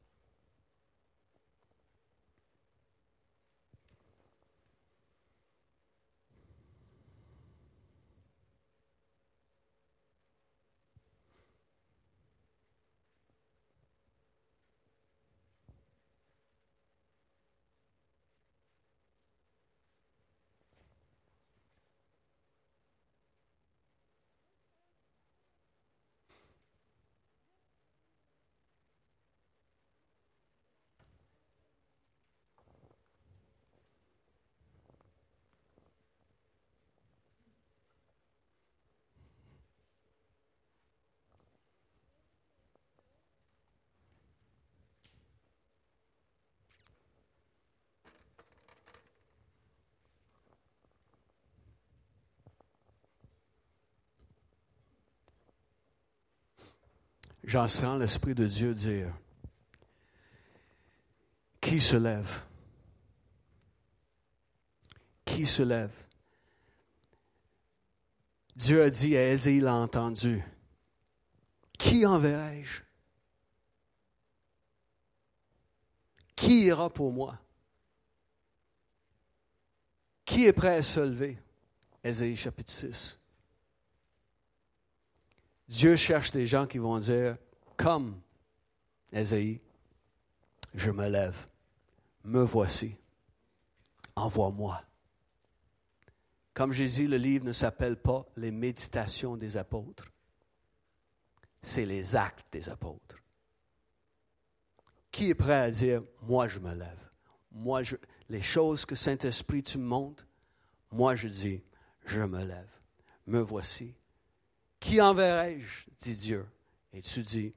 J'en 57.47 57.67
sens 57.67 57.99
l'Esprit 57.99 58.35
de 58.35 58.45
Dieu 58.45 58.75
dire, 58.75 59.11
qui 61.61 61.79
se 61.79 61.95
lève? 61.95 62.43
Qui 65.25 65.45
se 65.45 65.63
lève? 65.63 65.93
Dieu 68.55 68.83
a 68.83 68.89
dit 68.89 69.15
à 69.15 69.31
Ésaïe, 69.31 69.61
l'a 69.61 69.73
entendu, 69.73 70.43
qui 71.79 72.05
enverrai-je? 72.05 72.81
Qui 76.35 76.65
ira 76.65 76.89
pour 76.89 77.11
moi? 77.11 77.39
Qui 80.25 80.45
est 80.45 80.53
prêt 80.53 80.75
à 80.75 80.83
se 80.83 80.99
lever? 80.99 81.37
Ésaïe 82.03 82.35
chapitre 82.35 82.71
6. 82.71 83.17
Dieu 85.67 85.95
cherche 85.95 86.31
des 86.31 86.47
gens 86.47 86.65
qui 86.65 86.77
vont 86.77 86.99
dire, 86.99 87.37
comme 87.75 88.19
Ésaïe, 89.11 89.61
je 90.73 90.91
me 90.91 91.07
lève, 91.09 91.47
me 92.23 92.41
voici, 92.41 92.95
envoie-moi. 94.15 94.81
Comme 96.53 96.71
j'ai 96.71 96.87
dit, 96.87 97.07
le 97.07 97.17
livre 97.17 97.45
ne 97.45 97.53
s'appelle 97.53 97.97
pas 97.97 98.25
les 98.35 98.51
méditations 98.51 99.37
des 99.37 99.57
apôtres, 99.57 100.11
c'est 101.61 101.85
les 101.85 102.15
actes 102.15 102.47
des 102.51 102.69
apôtres. 102.69 103.17
Qui 105.11 105.29
est 105.29 105.35
prêt 105.35 105.59
à 105.59 105.71
dire, 105.71 106.03
moi 106.23 106.47
je 106.47 106.59
me 106.59 106.73
lève, 106.73 107.11
moi 107.51 107.81
les 108.29 108.41
choses 108.41 108.85
que 108.85 108.95
Saint-Esprit 108.95 109.63
tu 109.63 109.77
me 109.77 110.15
moi 110.91 111.15
je 111.15 111.27
dis, 111.27 111.63
je 112.05 112.21
me 112.21 112.43
lève, 112.43 112.69
me 113.25 113.39
voici, 113.39 113.95
qui 114.79 115.01
enverrai-je? 115.01 115.85
dit 115.99 116.15
Dieu. 116.15 116.45
Et 116.93 117.01
tu 117.01 117.23
dis, 117.23 117.53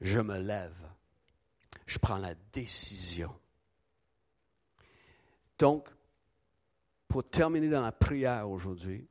je 0.00 0.20
me 0.20 0.38
lève. 0.38 0.76
Je 1.86 1.98
prends 1.98 2.18
la 2.18 2.34
décision. 2.52 3.34
Donc, 5.58 5.88
pour 7.08 7.28
terminer 7.28 7.68
dans 7.68 7.82
la 7.82 7.92
prière 7.92 8.48
aujourd'hui, 8.48 9.08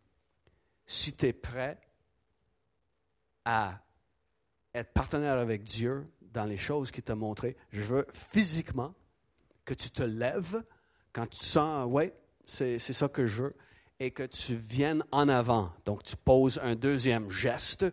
si 0.85 1.15
tu 1.15 1.27
es 1.27 1.33
prêt 1.33 1.79
à 3.45 3.81
être 4.73 4.93
partenaire 4.93 5.37
avec 5.37 5.63
Dieu 5.63 6.07
dans 6.21 6.45
les 6.45 6.57
choses 6.57 6.91
qu'il 6.91 7.03
t'a 7.03 7.15
montrées, 7.15 7.57
je 7.71 7.81
veux 7.81 8.07
physiquement 8.11 8.95
que 9.65 9.73
tu 9.73 9.89
te 9.91 10.03
lèves 10.03 10.63
quand 11.11 11.27
tu 11.27 11.43
sens, 11.43 11.85
oui, 11.89 12.11
c'est 12.45 12.79
ça 12.79 13.07
que 13.07 13.25
je 13.25 13.43
veux 13.43 13.55
et 13.99 14.11
que 14.11 14.23
tu 14.23 14.55
viennes 14.55 15.03
en 15.11 15.27
avant. 15.27 15.73
Donc, 15.85 16.03
tu 16.03 16.15
poses 16.15 16.59
un 16.63 16.75
deuxième 16.75 17.29
geste. 17.29 17.85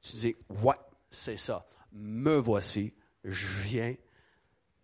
Tu 0.00 0.16
dis, 0.16 0.36
ouais, 0.48 0.74
c'est 1.10 1.36
ça. 1.36 1.64
Me 1.92 2.36
voici. 2.36 2.94
Je 3.24 3.46
viens. 3.46 3.94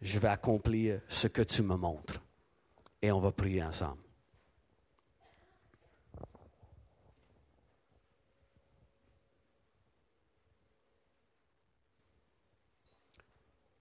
Je 0.01 0.19
vais 0.21 0.29
accomplir 0.29 1.01
ce 1.09 1.27
que 1.27 1.43
tu 1.43 1.63
me 1.63 1.77
montres. 1.77 2.23
Et 3.03 3.11
on 3.11 3.21
va 3.21 3.33
prier 3.33 3.63
ensemble. 3.63 4.03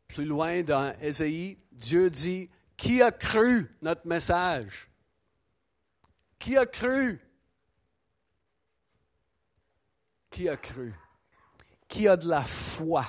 Plus 0.07 0.25
loin 0.25 0.63
dans 0.63 0.91
Ésaïe, 0.99 1.59
Dieu 1.71 2.09
dit, 2.09 2.49
qui 2.75 3.03
a 3.03 3.11
cru 3.11 3.75
notre 3.83 4.07
message? 4.07 4.89
Qui 6.47 6.55
a 6.55 6.65
cru? 6.65 7.19
Qui 10.29 10.47
a 10.47 10.55
cru? 10.55 10.93
Qui 11.89 12.07
a 12.07 12.15
de 12.15 12.25
la 12.29 12.41
foi 12.41 13.03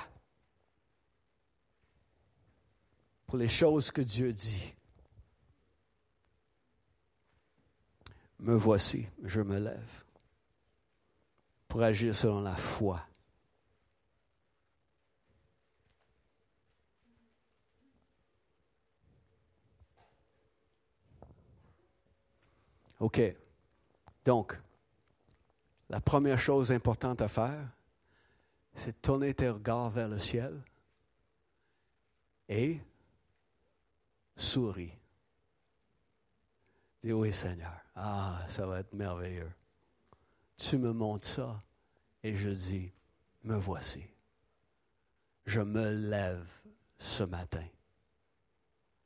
pour 3.28 3.39
les 3.39 3.47
choses 3.47 3.93
que 3.93 4.03
Dieu 4.03 4.32
dit? 4.32 4.74
Me 8.41 8.57
voici, 8.57 9.07
je 9.22 9.41
me 9.41 9.61
lève 9.61 10.05
pour 11.68 11.84
agir 11.84 12.16
selon 12.16 12.41
la 12.41 12.57
foi. 12.57 13.07
OK. 23.01 23.20
Donc, 24.24 24.59
la 25.88 26.01
première 26.01 26.38
chose 26.38 26.70
importante 26.72 27.22
à 27.22 27.28
faire, 27.28 27.68
c'est 28.74 28.92
de 28.92 29.01
tourner 29.01 29.34
tes 29.34 29.49
regards 29.49 29.90
vers 29.90 30.09
le 30.09 30.18
ciel 30.18 30.61
et 32.49 32.80
souris. 34.36 34.92
Dis 37.03 37.12
oui 37.12 37.32
Seigneur, 37.32 37.80
ah, 37.94 38.44
ça 38.49 38.66
va 38.66 38.80
être 38.80 38.92
merveilleux. 38.92 39.53
Tu 40.57 40.76
me 40.78 40.92
montres 40.92 41.26
ça 41.26 41.62
et 42.22 42.36
je 42.36 42.51
dis, 42.51 42.92
me 43.44 43.57
voici. 43.57 44.05
Je 45.46 45.61
me 45.61 45.90
lève 45.90 46.46
ce 46.99 47.22
matin. 47.22 47.64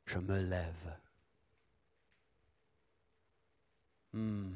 Je 0.05 0.17
me 0.19 0.41
lève. 0.41 0.97
Hmm. 4.13 4.53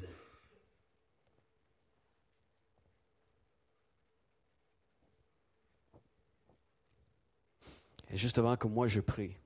Et 8.10 8.16
juste 8.16 8.38
avant 8.38 8.56
que 8.56 8.68
moi 8.68 8.86
je 8.86 9.00
prie, 9.00 9.36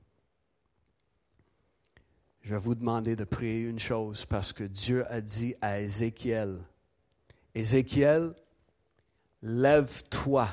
je 2.43 2.55
vais 2.55 2.61
vous 2.61 2.75
demander 2.75 3.17
de 3.17 3.25
prier 3.25 3.61
une 3.63 3.79
chose 3.79 4.27
parce 4.27 4.53
que 4.53 4.65
Dieu 4.65 5.11
a 5.11 5.21
dit 5.21 5.55
à 5.61 5.81
Ézéchiel, 5.81 6.59
Ézéchiel, 7.55 8.35
lève-toi, 9.43 10.49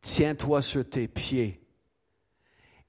tiens-toi 0.00 0.62
sur 0.62 0.88
tes 0.88 1.08
pieds. 1.08 1.63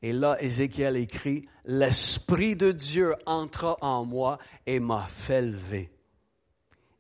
Et 0.02 0.14
là, 0.14 0.42
Ézéchiel 0.42 0.98
écrit, 0.98 1.48
l'Esprit 1.66 2.56
de 2.56 2.72
Dieu 2.72 3.16
entra 3.26 3.78
en 3.82 4.06
moi 4.06 4.38
et 4.66 4.80
m'a 4.80 5.06
fait 5.06 5.42
lever. 5.42 5.92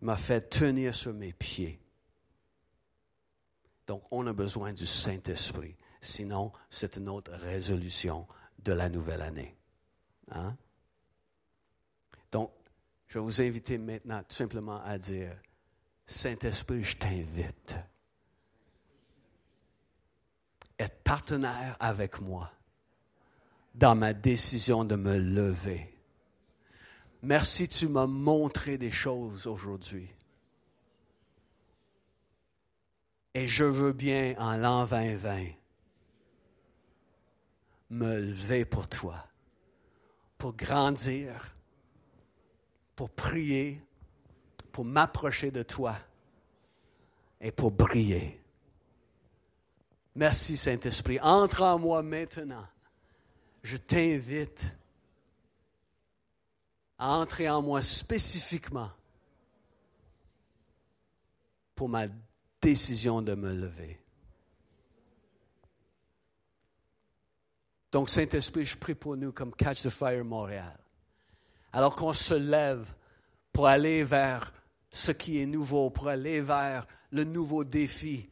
M'a 0.01 0.17
fait 0.17 0.41
tenir 0.49 0.95
sur 0.95 1.13
mes 1.13 1.33
pieds. 1.33 1.79
Donc, 3.87 4.03
on 4.11 4.25
a 4.27 4.33
besoin 4.33 4.73
du 4.73 4.87
Saint-Esprit. 4.87 5.75
Sinon, 6.01 6.51
c'est 6.69 6.97
une 6.97 7.09
autre 7.09 7.31
résolution 7.33 8.27
de 8.59 8.73
la 8.73 8.89
nouvelle 8.89 9.21
année. 9.21 9.55
Hein? 10.31 10.55
Donc, 12.31 12.51
je 13.07 13.19
vais 13.19 13.23
vous 13.23 13.41
inviter 13.41 13.77
maintenant 13.77 14.23
tout 14.23 14.35
simplement 14.35 14.81
à 14.83 14.97
dire, 14.97 15.35
Saint-Esprit, 16.07 16.83
je 16.83 16.97
t'invite. 16.97 17.77
Être 20.79 21.03
partenaire 21.03 21.77
avec 21.79 22.19
moi 22.19 22.51
dans 23.76 23.95
ma 23.95 24.13
décision 24.13 24.86
de 24.86 24.95
me 24.95 25.17
lever. 25.17 25.93
Merci, 27.21 27.67
tu 27.67 27.88
m'as 27.88 28.07
montré 28.07 28.78
des 28.78 28.91
choses 28.91 29.47
aujourd'hui. 29.47 30.09
Et 33.34 33.47
je 33.47 33.65
veux 33.65 33.91
bien, 33.91 34.36
en 34.38 34.55
l'an 34.55 34.86
2020, 34.86 35.47
me 37.89 38.19
lever 38.19 38.63
pour 38.63 38.88
toi, 38.88 39.28
pour 40.38 40.53
grandir, 40.53 41.53
pour 42.95 43.09
prier, 43.09 43.82
pour 44.71 44.86
m'approcher 44.86 45.51
de 45.51 45.63
toi 45.63 45.97
et 47.41 47.51
pour 47.51 47.71
briller. 47.71 48.39
Merci 50.15 50.55
Saint-Esprit. 50.55 51.19
Entre 51.19 51.61
en 51.61 51.78
moi 51.78 52.01
maintenant 52.01 52.65
je 53.66 53.78
t'invite 53.78 54.78
à 56.99 57.09
entrer 57.09 57.49
en 57.49 57.63
moi 57.63 57.82
spécifiquement 57.82 58.91
pour 61.74 61.89
ma 61.89 62.05
décision 62.61 63.24
de 63.24 63.34
me 63.34 63.53
lever. 63.53 63.99
Donc, 67.91 68.09
Saint-Esprit, 68.09 68.66
je 68.66 68.78
prie 68.78 68.93
pour 68.93 69.18
nous 69.18 69.32
comme 69.32 69.53
Catch 69.55 69.82
the 69.82 69.89
Fire 69.89 70.24
Montréal. 70.24 70.78
Alors 71.74 71.95
qu'on 71.95 72.13
se 72.13 72.36
lève 72.36 72.93
pour 73.51 73.66
aller 73.66 74.03
vers 74.03 74.53
ce 74.91 75.11
qui 75.11 75.41
est 75.41 75.45
nouveau, 75.47 75.89
pour 75.89 76.07
aller 76.07 76.39
vers 76.39 76.86
le 77.11 77.24
nouveau 77.24 77.63
défi, 77.63 78.30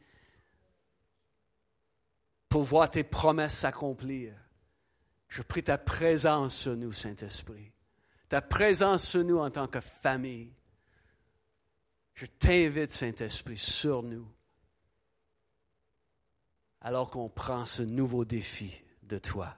pour 2.48 2.62
voir 2.62 2.88
tes 2.88 3.02
promesses 3.02 3.58
s'accomplir. 3.58 4.43
Je 5.34 5.42
prie 5.42 5.64
ta 5.64 5.78
présence 5.78 6.54
sur 6.54 6.76
nous, 6.76 6.92
Saint-Esprit. 6.92 7.72
Ta 8.28 8.40
présence 8.40 9.04
sur 9.08 9.24
nous 9.24 9.38
en 9.38 9.50
tant 9.50 9.66
que 9.66 9.80
famille. 9.80 10.52
Je 12.14 12.26
t'invite, 12.26 12.92
Saint-Esprit, 12.92 13.58
sur 13.58 14.04
nous. 14.04 14.28
alors 16.82 17.10
qu'on 17.10 17.28
prend 17.28 17.66
ce 17.66 17.82
nouveau 17.82 18.24
défi 18.24 18.80
de 19.02 19.18
toi. 19.18 19.56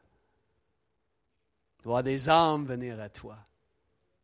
Voir 1.82 2.02
des 2.02 2.30
âmes 2.30 2.64
venir 2.64 2.98
à 2.98 3.10
toi. 3.10 3.36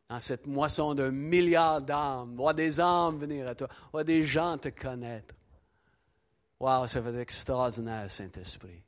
Dans 0.09 0.21
cette 0.21 0.47
moisson 0.47 0.95
d'un 0.95 1.11
milliard 1.11 1.83
d'âmes, 1.83 2.35
voir 2.35 2.55
des 2.55 2.81
âmes 2.81 3.19
venir 3.19 3.47
à 3.47 3.55
toi, 3.55 3.69
voir 3.91 4.05
des 4.07 4.25
gens 4.25 4.57
te 4.57 4.69
connaître. 4.69 5.35
Wow, 6.61 6.87
ça 6.87 7.01
va 7.03 7.11
être 7.11 7.19
extraordinaire, 7.19 8.11
Saint-Esprit. 8.11 8.83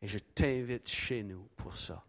Et 0.00 0.06
je 0.06 0.18
t'invite 0.18 0.88
chez 0.88 1.22
nous 1.22 1.48
pour 1.56 1.76
ça. 1.76 2.07